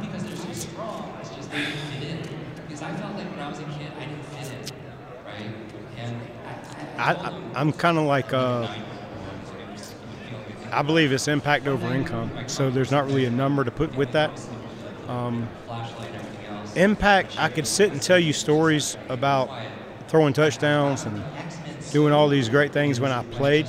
Because 0.00 0.24
they're 0.24 0.36
so 0.36 0.52
strong, 0.52 1.14
it's 1.20 1.30
just 1.34 1.50
they 1.50 1.58
invited 1.64 2.28
because 2.66 2.82
I 2.82 2.94
felt 2.94 3.14
like 3.16 3.30
when 3.30 3.40
I 3.40 3.48
was 3.48 3.58
a 3.58 3.64
kid 3.64 3.92
I 3.98 4.04
didn't 4.06 4.24
fit 4.24 4.52
it, 4.52 4.72
right? 5.26 5.50
And 5.98 6.16
I'm 6.98 7.16
I 7.16 7.58
I, 7.58 7.60
am 7.60 7.72
kind 7.72 7.98
of 7.98 8.04
like, 8.04 8.32
uh, 8.32 8.72
I 10.72 10.82
believe 10.82 11.12
it's 11.12 11.28
impact 11.28 11.66
over 11.66 11.92
income. 11.92 12.30
So 12.46 12.70
there's 12.70 12.90
not 12.90 13.06
really 13.06 13.24
a 13.24 13.30
number 13.30 13.64
to 13.64 13.70
put 13.70 13.94
with 13.96 14.12
that. 14.12 14.30
Um, 15.08 15.48
impact, 16.74 17.38
I 17.38 17.48
could 17.48 17.66
sit 17.66 17.92
and 17.92 18.02
tell 18.02 18.18
you 18.18 18.32
stories 18.32 18.96
about 19.08 19.50
throwing 20.08 20.32
touchdowns 20.32 21.04
and 21.04 21.22
doing 21.92 22.12
all 22.12 22.28
these 22.28 22.48
great 22.48 22.72
things 22.72 23.00
when 23.00 23.12
I 23.12 23.22
played 23.24 23.66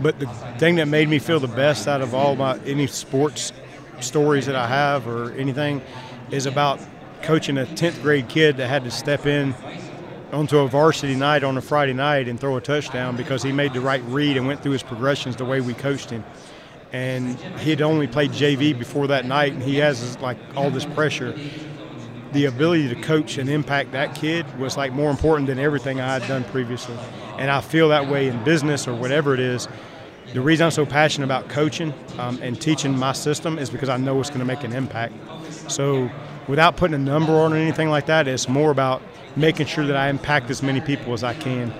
but 0.00 0.18
the 0.18 0.26
thing 0.58 0.76
that 0.76 0.88
made 0.88 1.08
me 1.08 1.18
feel 1.18 1.40
the 1.40 1.48
best 1.48 1.88
out 1.88 2.00
of 2.00 2.14
all 2.14 2.36
my 2.36 2.58
any 2.66 2.86
sports 2.86 3.52
stories 4.00 4.46
that 4.46 4.56
I 4.56 4.66
have 4.66 5.06
or 5.06 5.32
anything 5.32 5.82
is 6.30 6.46
about 6.46 6.80
coaching 7.22 7.58
a 7.58 7.64
10th 7.64 8.02
grade 8.02 8.28
kid 8.28 8.56
that 8.58 8.68
had 8.68 8.84
to 8.84 8.90
step 8.90 9.26
in 9.26 9.54
onto 10.34 10.58
a 10.58 10.68
varsity 10.68 11.14
night 11.14 11.44
on 11.44 11.56
a 11.56 11.62
Friday 11.62 11.94
night 11.94 12.28
and 12.28 12.38
throw 12.38 12.56
a 12.56 12.60
touchdown 12.60 13.16
because 13.16 13.42
he 13.42 13.52
made 13.52 13.72
the 13.72 13.80
right 13.80 14.02
read 14.04 14.36
and 14.36 14.46
went 14.46 14.62
through 14.62 14.72
his 14.72 14.82
progressions 14.82 15.36
the 15.36 15.44
way 15.44 15.60
we 15.60 15.72
coached 15.74 16.10
him. 16.10 16.24
And 16.92 17.38
he 17.58 17.70
had 17.70 17.80
only 17.80 18.06
played 18.06 18.30
JV 18.30 18.78
before 18.78 19.06
that 19.08 19.24
night, 19.24 19.52
and 19.52 19.62
he 19.62 19.76
has 19.76 20.18
like 20.20 20.36
all 20.54 20.70
this 20.70 20.84
pressure. 20.84 21.34
The 22.32 22.44
ability 22.44 22.88
to 22.88 23.00
coach 23.00 23.38
and 23.38 23.48
impact 23.48 23.92
that 23.92 24.14
kid 24.14 24.46
was 24.58 24.76
like 24.76 24.92
more 24.92 25.10
important 25.10 25.46
than 25.46 25.58
everything 25.58 26.00
I 26.00 26.18
had 26.18 26.28
done 26.28 26.44
previously 26.44 26.96
and 27.38 27.50
I 27.50 27.60
feel 27.60 27.88
that 27.88 28.08
way 28.08 28.28
in 28.28 28.42
business 28.44 28.86
or 28.86 28.94
whatever 28.94 29.34
it 29.34 29.40
is. 29.40 29.68
The 30.32 30.40
reason 30.40 30.64
I'm 30.64 30.70
so 30.70 30.86
passionate 30.86 31.26
about 31.26 31.48
coaching 31.48 31.92
um, 32.18 32.38
and 32.42 32.60
teaching 32.60 32.96
my 32.96 33.12
system 33.12 33.58
is 33.58 33.70
because 33.70 33.88
I 33.88 33.96
know 33.96 34.18
it's 34.20 34.30
going 34.30 34.40
to 34.40 34.46
make 34.46 34.64
an 34.64 34.72
impact. 34.72 35.14
So, 35.70 36.10
without 36.48 36.76
putting 36.76 36.94
a 36.94 36.98
number 36.98 37.32
on 37.32 37.52
or 37.52 37.56
anything 37.56 37.88
like 37.88 38.06
that, 38.06 38.26
it's 38.26 38.48
more 38.48 38.70
about 38.70 39.02
making 39.36 39.66
sure 39.66 39.86
that 39.86 39.96
I 39.96 40.08
impact 40.08 40.50
as 40.50 40.62
many 40.62 40.80
people 40.80 41.12
as 41.12 41.24
I 41.24 41.34
can. 41.34 41.72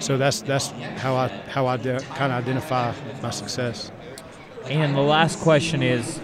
So 0.00 0.16
that's 0.16 0.42
that's 0.42 0.68
how 0.98 1.14
I 1.16 1.28
how 1.48 1.66
I 1.66 1.76
de- 1.76 2.00
kind 2.00 2.32
of 2.32 2.42
identify 2.42 2.92
my 3.22 3.30
success. 3.30 3.90
And 4.66 4.94
the 4.94 5.00
last 5.00 5.40
question 5.40 5.82
is, 5.82 6.18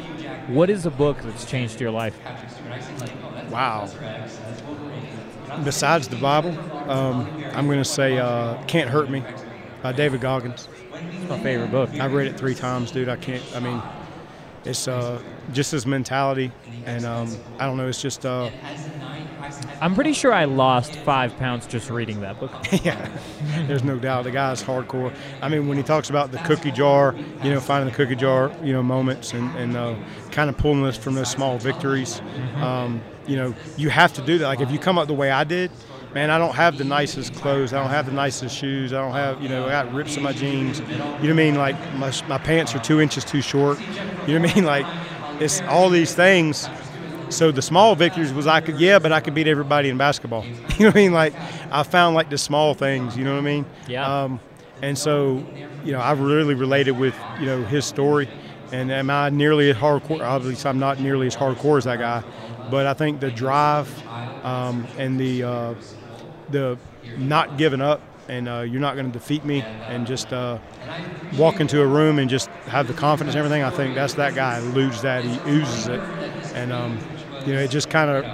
what 0.48 0.70
is 0.70 0.86
a 0.86 0.90
book 0.90 1.18
that's 1.22 1.44
changed 1.44 1.80
your 1.80 1.90
life? 1.90 2.16
Wow. 3.50 3.88
Besides 5.64 6.08
the 6.08 6.16
Bible, 6.16 6.56
um, 6.90 7.28
I'm 7.54 7.66
going 7.66 7.78
to 7.78 7.84
say 7.84 8.18
uh, 8.18 8.62
"Can't 8.64 8.88
Hurt 8.88 9.10
Me" 9.10 9.22
by 9.82 9.92
David 9.92 10.20
Goggins. 10.20 10.68
It's 10.94 11.28
my 11.28 11.38
favorite 11.40 11.70
book. 11.70 11.90
I've 11.94 12.12
read 12.12 12.28
it 12.28 12.38
three 12.38 12.54
times, 12.54 12.90
dude. 12.90 13.08
I 13.08 13.16
can't. 13.16 13.42
I 13.54 13.60
mean, 13.60 13.82
it's 14.64 14.86
uh, 14.86 15.20
just 15.52 15.72
his 15.72 15.86
mentality, 15.86 16.52
and 16.86 17.04
um, 17.04 17.36
I 17.58 17.66
don't 17.66 17.76
know. 17.76 17.88
It's 17.88 18.00
just. 18.00 18.24
Uh, 18.24 18.50
I'm 19.80 19.94
pretty 19.94 20.12
sure 20.12 20.32
I 20.32 20.44
lost 20.44 20.96
five 20.96 21.36
pounds 21.38 21.66
just 21.66 21.90
reading 21.90 22.20
that 22.20 22.38
book. 22.38 22.52
yeah, 22.84 23.10
there's 23.66 23.84
no 23.84 23.98
doubt. 23.98 24.24
The 24.24 24.30
guy's 24.30 24.62
hardcore. 24.62 25.14
I 25.42 25.48
mean, 25.48 25.68
when 25.68 25.76
he 25.76 25.82
talks 25.82 26.10
about 26.10 26.32
the 26.32 26.38
cookie 26.38 26.70
jar, 26.70 27.14
you 27.42 27.50
know, 27.50 27.60
finding 27.60 27.90
the 27.90 27.96
cookie 27.96 28.16
jar, 28.16 28.52
you 28.62 28.72
know, 28.72 28.82
moments 28.82 29.32
and, 29.32 29.54
and 29.56 29.76
uh, 29.76 29.94
kind 30.30 30.50
of 30.50 30.56
pulling 30.56 30.84
us 30.84 30.96
from 30.96 31.14
those 31.14 31.30
small 31.30 31.58
victories. 31.58 32.20
Mm-hmm. 32.20 32.62
Um, 32.62 33.02
you 33.26 33.36
know, 33.36 33.54
you 33.76 33.90
have 33.90 34.12
to 34.14 34.22
do 34.22 34.38
that. 34.38 34.46
Like 34.46 34.60
if 34.60 34.70
you 34.70 34.78
come 34.78 34.98
up 34.98 35.06
the 35.06 35.14
way 35.14 35.30
I 35.30 35.44
did, 35.44 35.70
man, 36.14 36.30
I 36.30 36.38
don't 36.38 36.54
have 36.54 36.78
the 36.78 36.84
nicest 36.84 37.34
clothes. 37.34 37.72
I 37.72 37.80
don't 37.80 37.90
have 37.90 38.06
the 38.06 38.12
nicest 38.12 38.56
shoes. 38.56 38.92
I 38.92 39.00
don't 39.00 39.12
have, 39.12 39.40
you 39.42 39.48
know, 39.48 39.66
I 39.66 39.70
got 39.70 39.92
rips 39.92 40.16
in 40.16 40.22
my 40.22 40.32
jeans. 40.32 40.80
You 40.80 40.86
know 40.98 41.12
what 41.12 41.30
I 41.30 41.32
mean? 41.32 41.54
Like 41.54 41.76
my, 41.94 42.12
my 42.28 42.38
pants 42.38 42.74
are 42.74 42.80
two 42.80 43.00
inches 43.00 43.24
too 43.24 43.42
short. 43.42 43.78
You 44.26 44.38
know 44.38 44.40
what 44.40 44.50
I 44.50 44.54
mean? 44.54 44.64
Like 44.70 44.86
it's 45.40 45.60
all 45.62 45.88
these 45.88 46.14
things. 46.14 46.68
So 47.30 47.50
the 47.50 47.62
small 47.62 47.94
victories 47.94 48.32
was 48.32 48.46
I 48.46 48.60
could, 48.60 48.78
yeah, 48.80 48.98
but 48.98 49.12
I 49.12 49.20
could 49.20 49.34
beat 49.34 49.46
everybody 49.46 49.88
in 49.88 49.96
basketball. 49.96 50.44
you 50.44 50.54
know 50.80 50.86
what 50.86 50.96
I 50.96 50.98
mean? 50.98 51.12
Like 51.12 51.34
I 51.70 51.82
found 51.82 52.14
like 52.14 52.30
the 52.30 52.38
small 52.38 52.74
things. 52.74 53.16
You 53.16 53.24
know 53.24 53.32
what 53.32 53.38
I 53.40 53.42
mean? 53.42 53.66
Yeah. 53.88 54.22
Um, 54.24 54.40
and 54.82 54.96
so, 54.96 55.44
you 55.84 55.92
know, 55.92 56.00
I've 56.00 56.20
really 56.20 56.54
related 56.54 56.92
with 56.92 57.14
you 57.38 57.46
know 57.46 57.62
his 57.64 57.84
story. 57.84 58.28
And 58.72 58.92
am 58.92 59.10
I 59.10 59.30
nearly 59.30 59.70
as 59.70 59.76
hardcore? 59.76 60.20
Obviously, 60.20 60.68
I'm 60.68 60.78
not 60.78 61.00
nearly 61.00 61.26
as 61.26 61.34
hardcore 61.36 61.78
as 61.78 61.84
that 61.84 61.98
guy, 61.98 62.22
but 62.70 62.86
I 62.86 62.94
think 62.94 63.20
the 63.20 63.30
drive 63.30 63.88
um, 64.44 64.86
and 64.96 65.18
the 65.18 65.42
uh, 65.42 65.74
the 66.50 66.78
not 67.18 67.58
giving 67.58 67.80
up 67.80 68.00
and 68.30 68.48
uh, 68.48 68.60
you're 68.60 68.80
not 68.80 68.94
going 68.94 69.06
to 69.06 69.12
defeat 69.12 69.44
me 69.44 69.60
and 69.62 70.06
just 70.06 70.32
uh, 70.32 70.56
walk 71.36 71.58
into 71.58 71.82
a 71.82 71.86
room 71.86 72.20
and 72.20 72.30
just 72.30 72.48
have 72.68 72.86
the 72.86 72.94
confidence 72.94 73.34
and 73.34 73.44
everything. 73.44 73.64
I 73.64 73.70
think 73.70 73.96
that's 73.96 74.14
that 74.14 74.36
guy 74.36 74.60
who 74.60 74.70
loses 74.70 75.02
that. 75.02 75.24
He 75.24 75.50
oozes 75.50 75.88
it. 75.88 76.00
And, 76.54 76.72
um, 76.72 76.98
you 77.46 77.52
know, 77.54 77.60
it 77.60 77.70
just 77.70 77.90
kind 77.90 78.10
of 78.10 78.24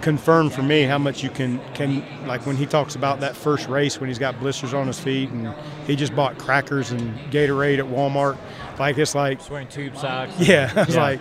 confirmed 0.00 0.52
for 0.52 0.62
me 0.62 0.82
how 0.82 0.96
much 0.98 1.24
you 1.24 1.30
can 1.30 1.60
can 1.74 2.04
like 2.26 2.46
when 2.46 2.56
he 2.56 2.64
talks 2.66 2.94
about 2.94 3.18
that 3.20 3.36
first 3.36 3.68
race 3.68 3.98
when 4.00 4.08
he's 4.08 4.18
got 4.18 4.38
blisters 4.38 4.72
on 4.72 4.86
his 4.86 4.98
feet 5.00 5.28
and 5.30 5.52
he 5.88 5.96
just 5.96 6.14
bought 6.14 6.38
crackers 6.38 6.92
and 6.92 7.18
Gatorade 7.32 7.78
at 7.78 7.84
Walmart. 7.86 8.38
Like 8.78 8.96
it's 8.98 9.14
like 9.14 9.40
He's 9.40 9.50
wearing 9.50 9.66
tube 9.68 9.96
socks. 9.96 10.32
yeah, 10.38 10.72
I 10.76 10.84
was 10.84 10.94
Yeah. 10.94 11.02
like, 11.02 11.20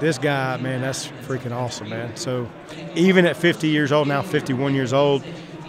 this 0.00 0.18
guy, 0.18 0.56
man, 0.58 0.80
that's 0.82 1.06
freaking 1.26 1.52
awesome, 1.52 1.88
man. 1.88 2.14
So 2.16 2.48
even 2.94 3.24
at 3.26 3.36
50 3.36 3.66
years 3.68 3.90
old, 3.92 4.06
now 4.08 4.22
51 4.22 4.74
years 4.74 4.92
old, 4.92 5.24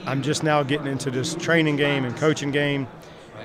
I'm 0.05 0.21
just 0.21 0.43
now 0.43 0.61
getting 0.61 0.87
into 0.87 1.09
this 1.09 1.33
training 1.35 1.77
game 1.77 2.03
and 2.05 2.15
coaching 2.17 2.51
game. 2.51 2.87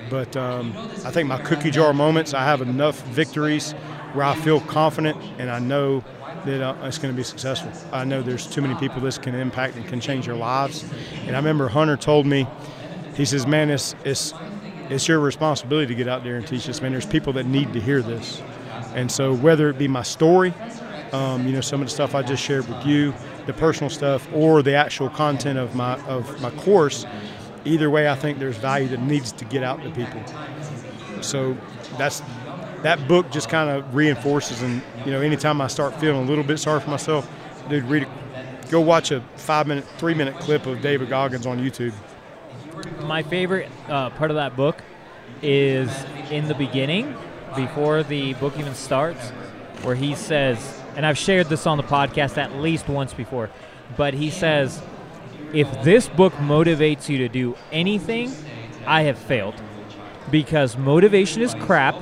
But 0.09 0.35
um, 0.37 0.73
I 1.05 1.09
think 1.09 1.27
my 1.27 1.39
cookie 1.41 1.71
jar 1.71 1.91
moments, 1.93 2.33
I 2.35 2.43
have 2.43 2.61
enough 2.61 3.01
victories 3.07 3.71
where 4.13 4.25
I 4.25 4.35
feel 4.35 4.59
confident 4.61 5.17
and 5.39 5.49
I 5.49 5.57
know 5.59 6.03
that 6.45 6.61
uh, 6.61 6.75
it's 6.83 6.97
going 6.97 7.13
to 7.13 7.17
be 7.17 7.23
successful. 7.23 7.71
I 7.91 8.03
know 8.03 8.21
there's 8.21 8.47
too 8.47 8.61
many 8.61 8.75
people 8.75 9.01
this 9.01 9.17
can 9.17 9.35
impact 9.35 9.75
and 9.75 9.87
can 9.87 9.99
change 9.99 10.25
their 10.25 10.35
lives. 10.35 10.85
And 11.25 11.35
I 11.35 11.39
remember 11.39 11.67
Hunter 11.67 11.97
told 11.97 12.25
me, 12.25 12.47
he 13.15 13.25
says, 13.25 13.47
man, 13.47 13.69
it's, 13.69 13.95
it's, 14.03 14.33
it's 14.89 15.07
your 15.07 15.19
responsibility 15.19 15.87
to 15.87 15.95
get 15.95 16.07
out 16.07 16.23
there 16.23 16.35
and 16.35 16.45
teach 16.45 16.65
this, 16.65 16.81
man. 16.81 16.91
There's 16.91 17.05
people 17.05 17.33
that 17.33 17.45
need 17.45 17.73
to 17.73 17.79
hear 17.79 18.01
this. 18.01 18.41
And 18.93 19.11
so 19.11 19.33
whether 19.33 19.69
it 19.69 19.77
be 19.77 19.87
my 19.87 20.03
story, 20.03 20.53
um, 21.11 21.47
you 21.47 21.53
know, 21.53 21.61
some 21.61 21.81
of 21.81 21.87
the 21.87 21.93
stuff 21.93 22.13
I 22.13 22.21
just 22.21 22.43
shared 22.43 22.67
with 22.67 22.85
you, 22.85 23.13
the 23.45 23.53
personal 23.53 23.89
stuff, 23.89 24.27
or 24.33 24.61
the 24.61 24.73
actual 24.73 25.09
content 25.09 25.57
of 25.57 25.75
my 25.75 25.99
of 26.05 26.41
my 26.41 26.51
course, 26.51 27.05
either 27.63 27.89
way, 27.89 28.09
I 28.09 28.15
think 28.15 28.39
there's 28.39 28.57
value 28.57 28.87
that 28.89 29.01
needs 29.01 29.31
to 29.33 29.45
get 29.45 29.63
out 29.63 29.81
to 29.83 29.89
people. 29.91 30.21
So 31.21 31.57
that's 31.97 32.21
that 32.85 33.07
book 33.07 33.31
just 33.31 33.49
kind 33.49 33.69
of 33.69 33.95
reinforces, 33.95 34.61
and 34.61 34.81
you 35.05 35.11
know, 35.11 35.19
anytime 35.19 35.59
I 35.59 35.67
start 35.67 35.99
feeling 35.99 36.21
a 36.21 36.25
little 36.29 36.43
bit 36.43 36.59
sorry 36.59 36.79
for 36.79 36.91
myself, 36.91 37.27
dude, 37.67 37.83
read 37.85 38.03
it. 38.03 38.09
Go 38.69 38.79
watch 38.79 39.11
a 39.11 39.21
five 39.35 39.65
minute, 39.67 39.85
three 39.97 40.13
minute 40.13 40.35
clip 40.35 40.67
of 40.67 40.81
David 40.81 41.09
Goggins 41.09 41.47
on 41.47 41.59
YouTube. 41.59 41.93
My 43.01 43.23
favorite 43.23 43.71
uh, 43.87 44.11
part 44.11 44.29
of 44.29 44.35
that 44.35 44.55
book 44.55 44.83
is 45.41 45.89
in 46.29 46.47
the 46.47 46.53
beginning, 46.53 47.15
before 47.55 48.03
the 48.03 48.33
book 48.35 48.57
even 48.59 48.75
starts, 48.75 49.29
where 49.81 49.95
he 49.95 50.13
says, 50.13 50.79
and 50.95 51.05
I've 51.05 51.17
shared 51.17 51.47
this 51.47 51.65
on 51.65 51.77
the 51.77 51.83
podcast 51.83 52.37
at 52.37 52.53
least 52.57 52.87
once 52.87 53.13
before, 53.13 53.49
but 53.97 54.13
he 54.13 54.29
says, 54.29 54.81
if 55.53 55.71
this 55.83 56.07
book 56.07 56.33
motivates 56.33 57.09
you 57.09 57.17
to 57.19 57.29
do 57.29 57.55
anything, 57.71 58.31
I 58.85 59.03
have 59.03 59.17
failed. 59.17 59.55
Because 60.29 60.77
motivation 60.77 61.41
is 61.41 61.53
crap, 61.55 61.95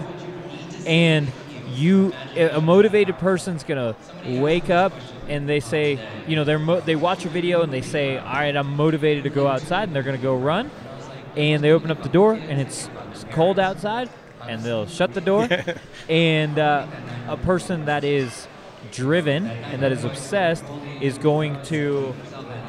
and 0.85 1.31
you 1.69 2.13
a 2.35 2.61
motivated 2.61 3.17
person's 3.17 3.63
gonna 3.63 3.95
wake 4.27 4.69
up 4.69 4.93
and 5.27 5.49
they 5.49 5.59
say 5.59 5.99
you 6.27 6.35
know 6.35 6.43
they're 6.43 6.59
mo- 6.59 6.81
they 6.81 6.95
watch 6.95 7.25
a 7.25 7.29
video 7.29 7.61
and 7.61 7.73
they 7.73 7.81
say 7.81 8.17
all 8.17 8.33
right 8.33 8.55
i'm 8.55 8.75
motivated 8.75 9.23
to 9.23 9.29
go 9.29 9.47
outside 9.47 9.83
and 9.83 9.95
they're 9.95 10.03
gonna 10.03 10.17
go 10.17 10.35
run. 10.35 10.69
And 11.35 11.63
they 11.63 11.71
open 11.71 11.89
up 11.89 12.03
the 12.03 12.09
door 12.09 12.33
and 12.33 12.61
it's, 12.61 12.91
it's 13.11 13.23
cold 13.31 13.57
outside 13.57 14.07
and 14.47 14.61
they'll 14.61 14.85
shut 14.85 15.15
the 15.15 15.21
door. 15.21 15.47
And 16.09 16.59
uh, 16.59 16.85
a 17.27 17.37
person 17.37 17.85
that 17.85 18.03
is 18.03 18.47
driven 18.91 19.47
and 19.47 19.81
that 19.81 19.91
is 19.91 20.03
obsessed 20.03 20.63
is 21.01 21.17
going 21.17 21.59
to 21.63 22.13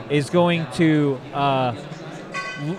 is 0.09 0.31
going 0.31 0.66
to 0.74 1.18
uh, 1.35 1.74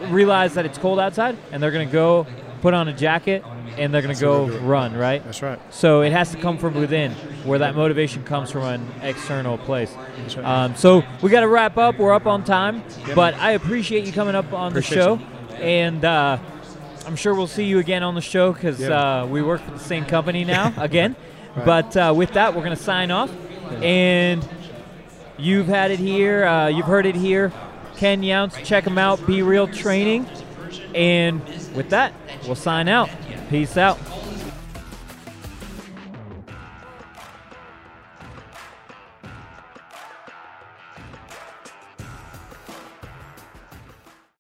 realize 0.10 0.54
that 0.56 0.66
it's 0.66 0.78
cold 0.78 1.00
outside 1.00 1.38
and 1.52 1.62
they're 1.62 1.72
going 1.72 1.88
to 1.88 1.92
go 1.94 2.26
put 2.66 2.74
on 2.74 2.88
a 2.88 2.94
jacket 2.94 3.44
and 3.78 3.94
they're 3.94 4.02
going 4.02 4.16
to 4.16 4.20
go 4.20 4.42
what 4.46 4.50
they'll 4.54 4.60
do. 4.60 4.66
run 4.66 4.96
right 4.96 5.24
That's 5.24 5.44
right. 5.44 5.60
so 5.70 6.02
it 6.02 6.12
has 6.12 6.32
to 6.32 6.38
come 6.40 6.58
from 6.58 6.74
within, 6.74 7.12
where 7.44 7.60
that 7.60 7.76
motivation 7.76 8.24
comes 8.24 8.50
from 8.50 8.64
an 8.64 8.92
external 9.04 9.60
place. 9.60 9.94
Right. 10.36 10.38
Um, 10.44 10.76
so 10.76 11.04
we 11.22 11.30
got 11.30 11.42
to 11.42 11.48
wrap 11.48 11.78
up. 11.78 12.00
We're 12.00 12.12
up 12.16 12.26
on 12.26 12.44
time, 12.44 12.82
Yep. 13.06 13.16
but 13.16 13.36
I 13.36 13.52
appreciate 13.52 14.06
you 14.08 14.12
coming 14.14 14.34
up 14.34 14.52
on 14.52 14.72
Appreciate 14.72 14.98
the 14.98 15.04
show, 15.04 15.14
you. 15.14 15.56
and 15.58 16.04
uh, 16.04 16.40
I'm 17.06 17.16
sure 17.16 17.36
we'll 17.36 17.46
see 17.46 17.66
you 17.66 17.78
again 17.78 18.02
on 18.02 18.16
the 18.16 18.22
show 18.22 18.52
because 18.52 18.82
uh, 18.82 19.28
we 19.30 19.44
work 19.44 19.62
for 19.62 19.70
the 19.72 19.78
same 19.80 20.06
company 20.06 20.44
now 20.44 20.74
again. 20.82 21.16
Right. 21.56 21.66
But 21.68 21.96
uh, 21.96 22.14
with 22.18 22.32
that, 22.32 22.56
we're 22.56 22.64
going 22.64 22.76
to 22.76 22.84
sign 22.84 23.12
off, 23.12 23.30
and 23.84 24.44
you've 25.38 25.68
had 25.68 25.92
it 25.92 26.00
here. 26.00 26.46
Uh, 26.46 26.68
you've 26.70 26.88
heard 26.88 27.06
it 27.06 27.16
here. 27.16 27.52
Ken 27.98 28.24
Younce, 28.24 28.58
check 28.64 28.86
him 28.88 28.98
out. 28.98 29.24
Be 29.28 29.44
Real 29.44 29.68
Training, 29.68 30.26
and 30.94 31.42
with 31.76 31.90
that, 31.90 32.14
we'll 32.46 32.56
sign 32.56 32.88
out. 32.88 33.10
Peace 33.50 33.78
out. 33.78 33.98